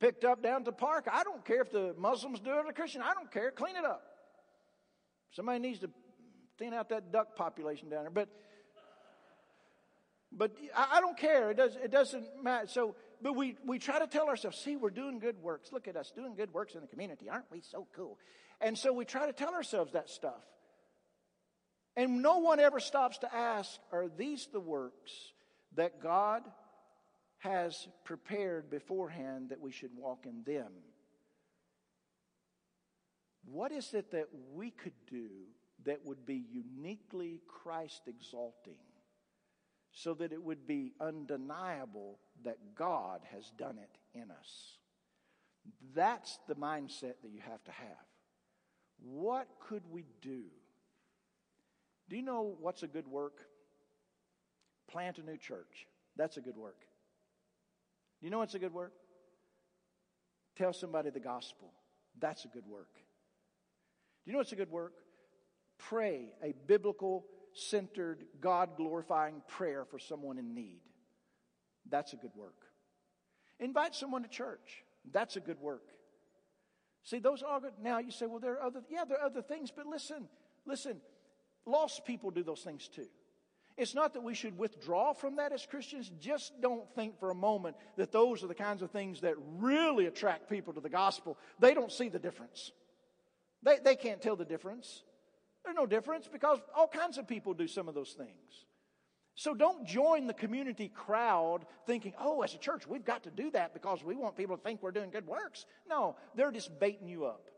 [0.00, 2.72] picked up down to park, I don't care if the Muslims do it or the
[2.72, 3.02] Christian.
[3.02, 3.50] I don't care.
[3.50, 4.02] Clean it up.
[5.32, 5.90] Somebody needs to
[6.58, 8.10] thin out that duck population down there.
[8.10, 8.28] But
[10.36, 11.50] but I, I don't care.
[11.50, 12.66] It, does, it doesn't matter.
[12.66, 15.72] So, but we, we try to tell ourselves, see, we're doing good works.
[15.72, 17.28] Look at us doing good works in the community.
[17.28, 18.18] Aren't we so cool?
[18.60, 20.42] And so we try to tell ourselves that stuff.
[21.96, 25.12] And no one ever stops to ask, are these the works
[25.74, 26.42] that God
[27.38, 30.72] has prepared beforehand that we should walk in them?
[33.44, 35.28] What is it that we could do
[35.84, 38.78] that would be uniquely Christ exalting
[39.90, 44.78] so that it would be undeniable that God has done it in us?
[45.94, 48.06] That's the mindset that you have to have.
[48.98, 50.44] What could we do?
[52.12, 53.38] Do you know what's a good work?
[54.86, 55.86] Plant a new church.
[56.14, 56.76] That's a good work.
[58.20, 58.92] Do you know what's a good work?
[60.54, 61.72] Tell somebody the gospel.
[62.20, 62.90] That's a good work.
[62.96, 63.00] Do
[64.26, 64.92] you know what's a good work?
[65.78, 70.82] Pray a biblical centered, God glorifying prayer for someone in need.
[71.88, 72.66] That's a good work.
[73.58, 74.84] Invite someone to church.
[75.10, 75.88] That's a good work.
[77.04, 77.72] See, those are good.
[77.82, 80.28] Now you say, well, there are other, yeah, there are other things, but listen,
[80.66, 81.00] listen,
[81.66, 83.06] Lost people do those things too.
[83.76, 86.10] It's not that we should withdraw from that as Christians.
[86.20, 90.06] Just don't think for a moment that those are the kinds of things that really
[90.06, 91.38] attract people to the gospel.
[91.58, 92.72] They don't see the difference.
[93.62, 95.04] They, they can't tell the difference.
[95.64, 98.66] There's no difference because all kinds of people do some of those things.
[99.34, 103.50] So don't join the community crowd thinking, oh, as a church, we've got to do
[103.52, 105.64] that because we want people to think we're doing good works.
[105.88, 107.48] No, they're just baiting you up.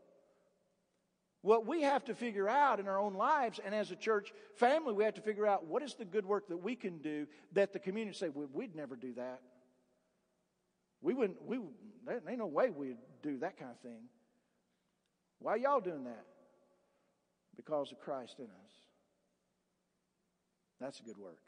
[1.45, 4.93] What we have to figure out in our own lives and as a church family,
[4.93, 7.71] we have to figure out what is the good work that we can do that
[7.71, 9.41] the community say, well, we'd never do that.
[11.03, 11.59] We wouldn't, we,
[12.03, 14.05] there ain't no way we'd do that kind of thing.
[15.37, 16.25] Why are y'all doing that?
[17.55, 18.73] Because of Christ in us.
[20.81, 21.43] That's a good work.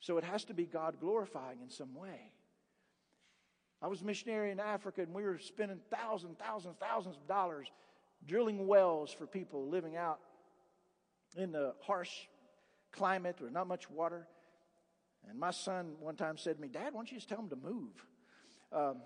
[0.00, 2.30] So it has to be God glorifying in some way.
[3.80, 7.68] I was a missionary in Africa and we were spending thousands, thousands, thousands of dollars
[8.26, 10.20] drilling wells for people living out
[11.36, 12.10] in the harsh
[12.92, 14.26] climate or not much water.
[15.28, 17.48] And my son one time said to me, Dad, why don't you just tell them
[17.50, 18.06] to move?
[18.72, 18.96] Um,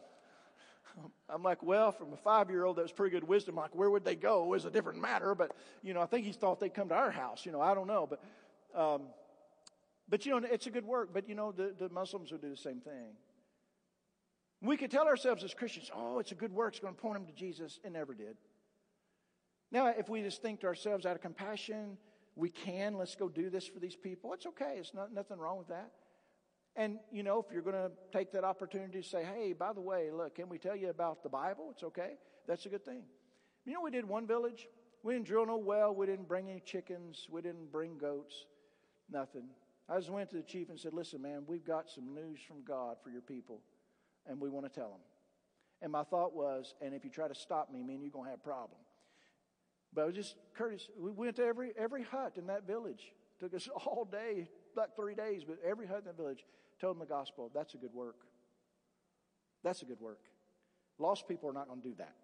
[1.28, 3.56] I'm like, well, from a five year old, that was pretty good wisdom.
[3.56, 5.34] Like, where would they go is a different matter.
[5.34, 5.52] But,
[5.82, 7.44] you know, I think he thought they'd come to our house.
[7.44, 8.08] You know, I don't know.
[8.08, 9.02] But, um,
[10.08, 11.10] but you know, it's a good work.
[11.12, 13.16] But, you know, the, the Muslims would do the same thing.
[14.62, 16.72] We could tell ourselves as Christians, oh, it's a good work.
[16.72, 17.78] It's going to point them to Jesus.
[17.84, 18.36] It never did.
[19.76, 21.98] Now, if we just think to ourselves out of compassion,
[22.34, 24.76] we can, let's go do this for these people, it's okay.
[24.78, 25.90] It's not, nothing wrong with that.
[26.76, 29.82] And, you know, if you're going to take that opportunity to say, hey, by the
[29.82, 31.68] way, look, can we tell you about the Bible?
[31.72, 32.12] It's okay.
[32.48, 33.02] That's a good thing.
[33.66, 34.66] You know, we did one village.
[35.02, 35.94] We didn't drill no well.
[35.94, 37.26] We didn't bring any chickens.
[37.30, 38.46] We didn't bring goats.
[39.12, 39.44] Nothing.
[39.90, 42.64] I just went to the chief and said, listen, man, we've got some news from
[42.66, 43.60] God for your people,
[44.26, 45.00] and we want to tell them.
[45.82, 48.30] And my thought was, and if you try to stop me, man, you're going to
[48.30, 48.78] have a problem.
[49.96, 50.88] But I was just courteous.
[50.98, 53.12] We went to every every hut in that village.
[53.40, 56.44] It took us all day like three days, but every hut in the village
[56.78, 57.50] told them the gospel.
[57.52, 58.18] That's a good work.
[59.64, 60.20] That's a good work.
[60.98, 62.14] Lost people are not going to do that.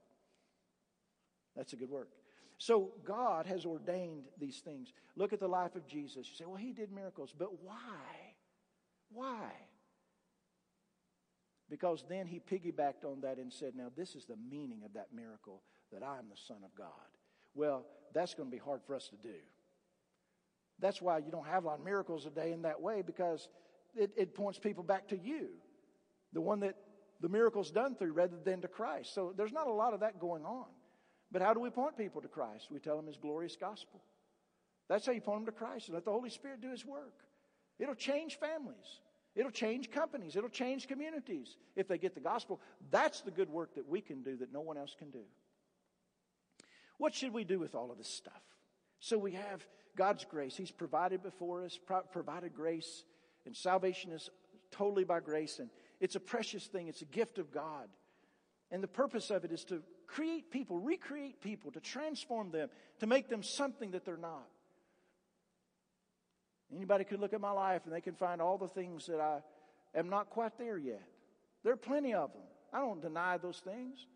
[1.57, 2.11] That's a good work.
[2.59, 4.93] So God has ordained these things.
[5.17, 6.29] Look at the life of Jesus.
[6.29, 8.37] You say, well, he did miracles, but why?
[9.13, 9.51] Why?
[11.69, 15.09] Because then he piggybacked on that and said, now this is the meaning of that
[15.15, 15.63] miracle
[15.93, 16.89] that I'm the Son of God.
[17.55, 17.85] Well,
[18.15, 19.35] that's going to be hard for us to do.
[20.79, 23.49] That's why you don't have a lot of miracles a day in that way because
[23.95, 25.49] it, it points people back to you,
[26.33, 26.77] the one that
[27.21, 29.15] the miracle's done through rather than to Christ.
[29.15, 30.67] So there's not a lot of that going on.
[31.31, 32.69] But how do we point people to Christ?
[32.71, 34.03] We tell them His glorious gospel.
[34.89, 37.15] That's how you point them to Christ and let the Holy Spirit do His work.
[37.79, 39.01] It'll change families.
[39.35, 40.37] It'll change companies.
[40.37, 42.61] It'll change communities if they get the gospel.
[42.91, 45.23] That's the good work that we can do that no one else can do.
[47.03, 48.45] What should we do with all of this stuff?
[49.01, 50.57] So we have God's grace.
[50.57, 51.77] He's provided before us,
[52.13, 53.03] provided grace,
[53.45, 54.31] and salvation is
[54.71, 56.87] totally by grace, and it's a precious thing.
[56.87, 57.89] It's a gift of God.
[58.71, 62.69] And the purpose of it is to create people, recreate people, to transform them,
[63.01, 64.47] to make them something that they're not.
[66.73, 69.41] Anybody could look at my life and they can find all the things that I
[69.99, 71.03] am not quite there yet.
[71.65, 72.43] There are plenty of them.
[72.73, 74.07] I don't deny those things.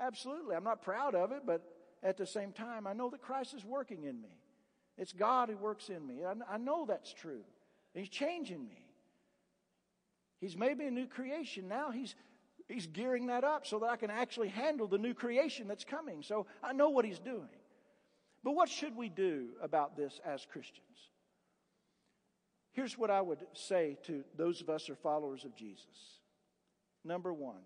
[0.00, 0.56] Absolutely.
[0.56, 1.62] I'm not proud of it, but
[2.04, 4.38] at the same time, I know that Christ is working in me.
[4.96, 6.24] It's God who works in me.
[6.24, 7.40] I, I know that's true.
[7.94, 8.84] He's changing me.
[10.40, 11.66] He's made me a new creation.
[11.66, 12.14] Now he's
[12.68, 16.22] He's gearing that up so that I can actually handle the new creation that's coming.
[16.22, 17.48] So I know what He's doing.
[18.42, 20.80] But what should we do about this as Christians?
[22.72, 26.18] Here's what I would say to those of us who are followers of Jesus.
[27.04, 27.62] Number one,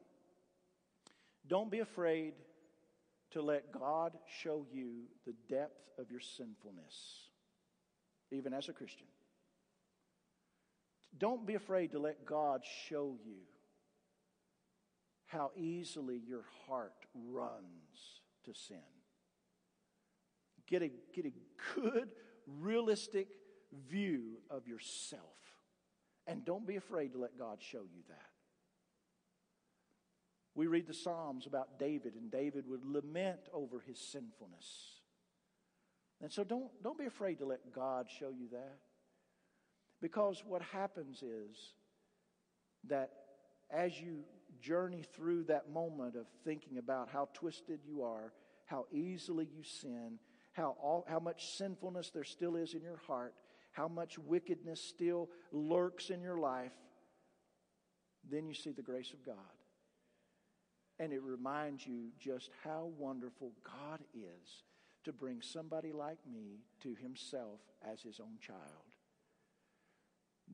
[1.47, 2.35] don't be afraid
[3.33, 7.29] to let God show you the depth of your sinfulness,
[8.31, 9.07] even as a Christian.
[11.17, 13.41] Don't be afraid to let God show you
[15.27, 18.79] how easily your heart runs to sin.
[20.67, 21.33] Get a, get a
[21.75, 22.11] good,
[22.47, 23.29] realistic
[23.91, 25.23] view of yourself.
[26.27, 28.38] And don't be afraid to let God show you that.
[30.59, 34.67] We read the Psalms about David, and David would lament over his sinfulness.
[36.21, 38.79] And so don't, don't be afraid to let God show you that.
[40.03, 41.57] Because what happens is
[42.89, 43.11] that
[43.71, 44.25] as you
[44.61, 48.33] journey through that moment of thinking about how twisted you are,
[48.67, 50.19] how easily you sin,
[50.55, 53.33] how, all, how much sinfulness there still is in your heart,
[53.71, 56.73] how much wickedness still lurks in your life,
[58.29, 59.37] then you see the grace of God.
[61.01, 64.65] And it reminds you just how wonderful God is
[65.05, 68.59] to bring somebody like me to himself as his own child.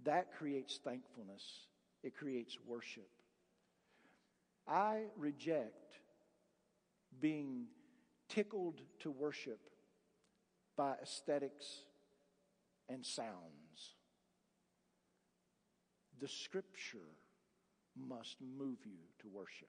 [0.04, 1.42] That creates thankfulness,
[2.02, 3.08] it creates worship.
[4.66, 5.98] I reject
[7.20, 7.66] being
[8.28, 9.60] tickled to worship
[10.76, 11.82] by aesthetics
[12.88, 13.96] and sounds.
[16.20, 16.98] The scripture
[17.96, 19.68] must move you to worship.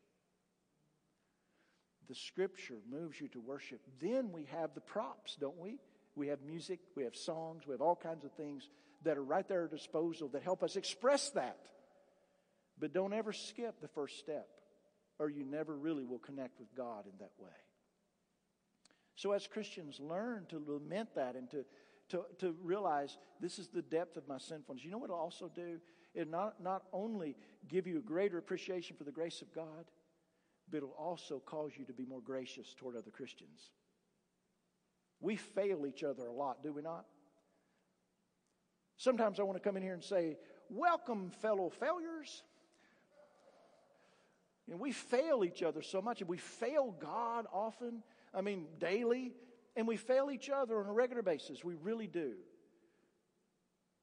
[2.07, 3.81] The scripture moves you to worship.
[3.99, 5.79] Then we have the props, don't we?
[6.15, 8.69] We have music, we have songs, we have all kinds of things
[9.03, 11.59] that are right there at our disposal that help us express that.
[12.79, 14.47] But don't ever skip the first step
[15.19, 17.51] or you never really will connect with God in that way.
[19.15, 21.65] So, as Christians, learn to lament that and to,
[22.09, 24.83] to, to realize this is the depth of my sinfulness.
[24.83, 25.79] You know what it'll also do?
[26.13, 27.37] It'll not, not only
[27.69, 29.85] give you a greater appreciation for the grace of God,
[30.69, 33.71] but it'll also cause you to be more gracious toward other Christians.
[35.19, 37.05] We fail each other a lot, do we not?
[38.97, 40.37] Sometimes I want to come in here and say,
[40.69, 42.43] Welcome, fellow failures.
[44.67, 48.01] Know, we fail each other so much, and we fail God often,
[48.33, 49.33] I mean, daily,
[49.75, 51.63] and we fail each other on a regular basis.
[51.63, 52.33] We really do.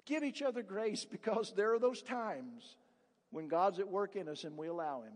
[0.07, 2.77] Give each other grace because there are those times
[3.31, 5.15] when God's at work in us and we allow Him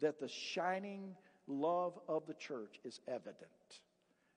[0.00, 1.14] that the shining
[1.46, 3.80] love of the church is evident.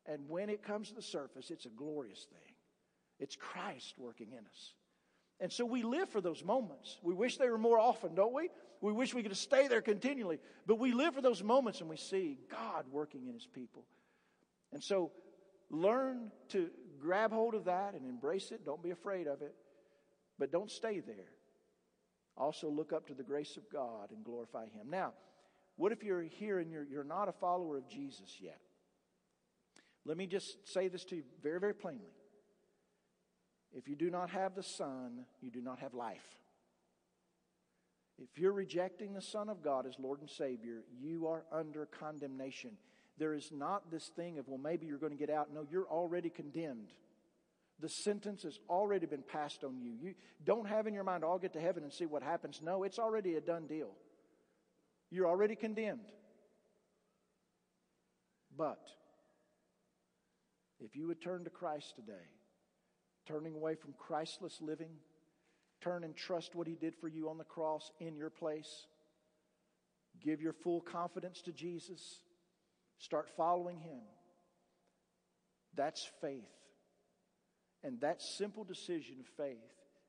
[0.05, 2.55] And when it comes to the surface, it's a glorious thing.
[3.19, 4.73] It's Christ working in us.
[5.39, 6.99] And so we live for those moments.
[7.01, 8.49] We wish they were more often, don't we?
[8.81, 10.39] We wish we could stay there continually.
[10.67, 13.85] But we live for those moments and we see God working in His people.
[14.71, 15.11] And so
[15.69, 18.65] learn to grab hold of that and embrace it.
[18.65, 19.55] Don't be afraid of it.
[20.37, 21.31] But don't stay there.
[22.35, 24.89] Also, look up to the grace of God and glorify Him.
[24.89, 25.13] Now,
[25.75, 28.59] what if you're here and you're, you're not a follower of Jesus yet?
[30.05, 32.13] Let me just say this to you very, very plainly.
[33.73, 36.37] If you do not have the Son, you do not have life.
[38.19, 42.77] If you're rejecting the Son of God as Lord and Savior, you are under condemnation.
[43.17, 45.53] There is not this thing of, well, maybe you're going to get out.
[45.53, 46.93] No, you're already condemned.
[47.79, 49.93] The sentence has already been passed on you.
[49.99, 50.13] You
[50.45, 52.61] don't have in your mind, I'll get to heaven and see what happens.
[52.63, 53.89] No, it's already a done deal.
[55.13, 56.11] You're already condemned.
[58.57, 58.81] But
[60.79, 62.25] if you would turn to Christ today,
[63.27, 64.89] turning away from Christless living,
[65.81, 68.87] turn and trust what He did for you on the cross in your place,
[70.19, 72.21] give your full confidence to Jesus,
[72.97, 74.01] start following Him.
[75.75, 76.41] That's faith.
[77.83, 79.57] And that simple decision of faith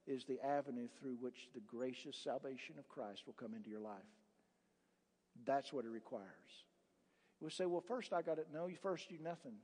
[0.07, 4.01] is the avenue through which the gracious salvation of Christ will come into your life.
[5.47, 6.25] That's what it requires.
[7.41, 9.55] We'll say, well, first I got to No, you first, do nothing.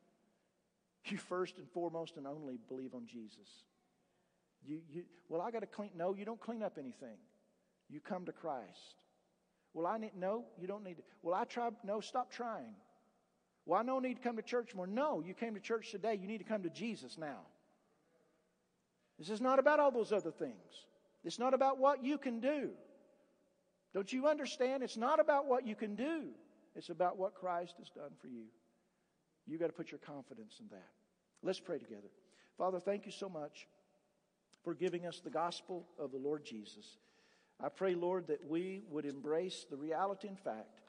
[1.06, 3.48] You first and foremost and only believe on Jesus.
[4.66, 5.90] You, you, well, I got to clean.
[5.96, 7.16] No, you don't clean up anything.
[7.88, 8.96] You come to Christ.
[9.72, 10.10] Well, I need.
[10.14, 11.02] No, you don't need to.
[11.22, 11.70] Well, I try.
[11.84, 12.74] No, stop trying.
[13.64, 14.86] Well, I need to come to church more.
[14.86, 16.18] No, you came to church today.
[16.20, 17.40] You need to come to Jesus now.
[19.18, 20.86] This is not about all those other things.
[21.24, 22.70] It's not about what you can do.
[23.93, 24.82] Don't you understand?
[24.82, 26.28] It's not about what you can do.
[26.76, 28.45] It's about what Christ has done for you.
[29.47, 30.88] You got to put your confidence in that.
[31.43, 32.09] Let's pray together.
[32.57, 33.66] Father, thank you so much
[34.62, 36.99] for giving us the gospel of the Lord Jesus.
[37.62, 40.80] I pray, Lord, that we would embrace the reality and fact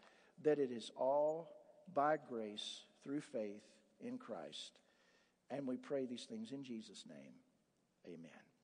[0.44, 1.50] that it is all
[1.94, 3.64] by grace through faith
[4.00, 4.80] in Christ.
[5.50, 7.34] And we pray these things in Jesus' name.
[8.08, 8.41] Amen.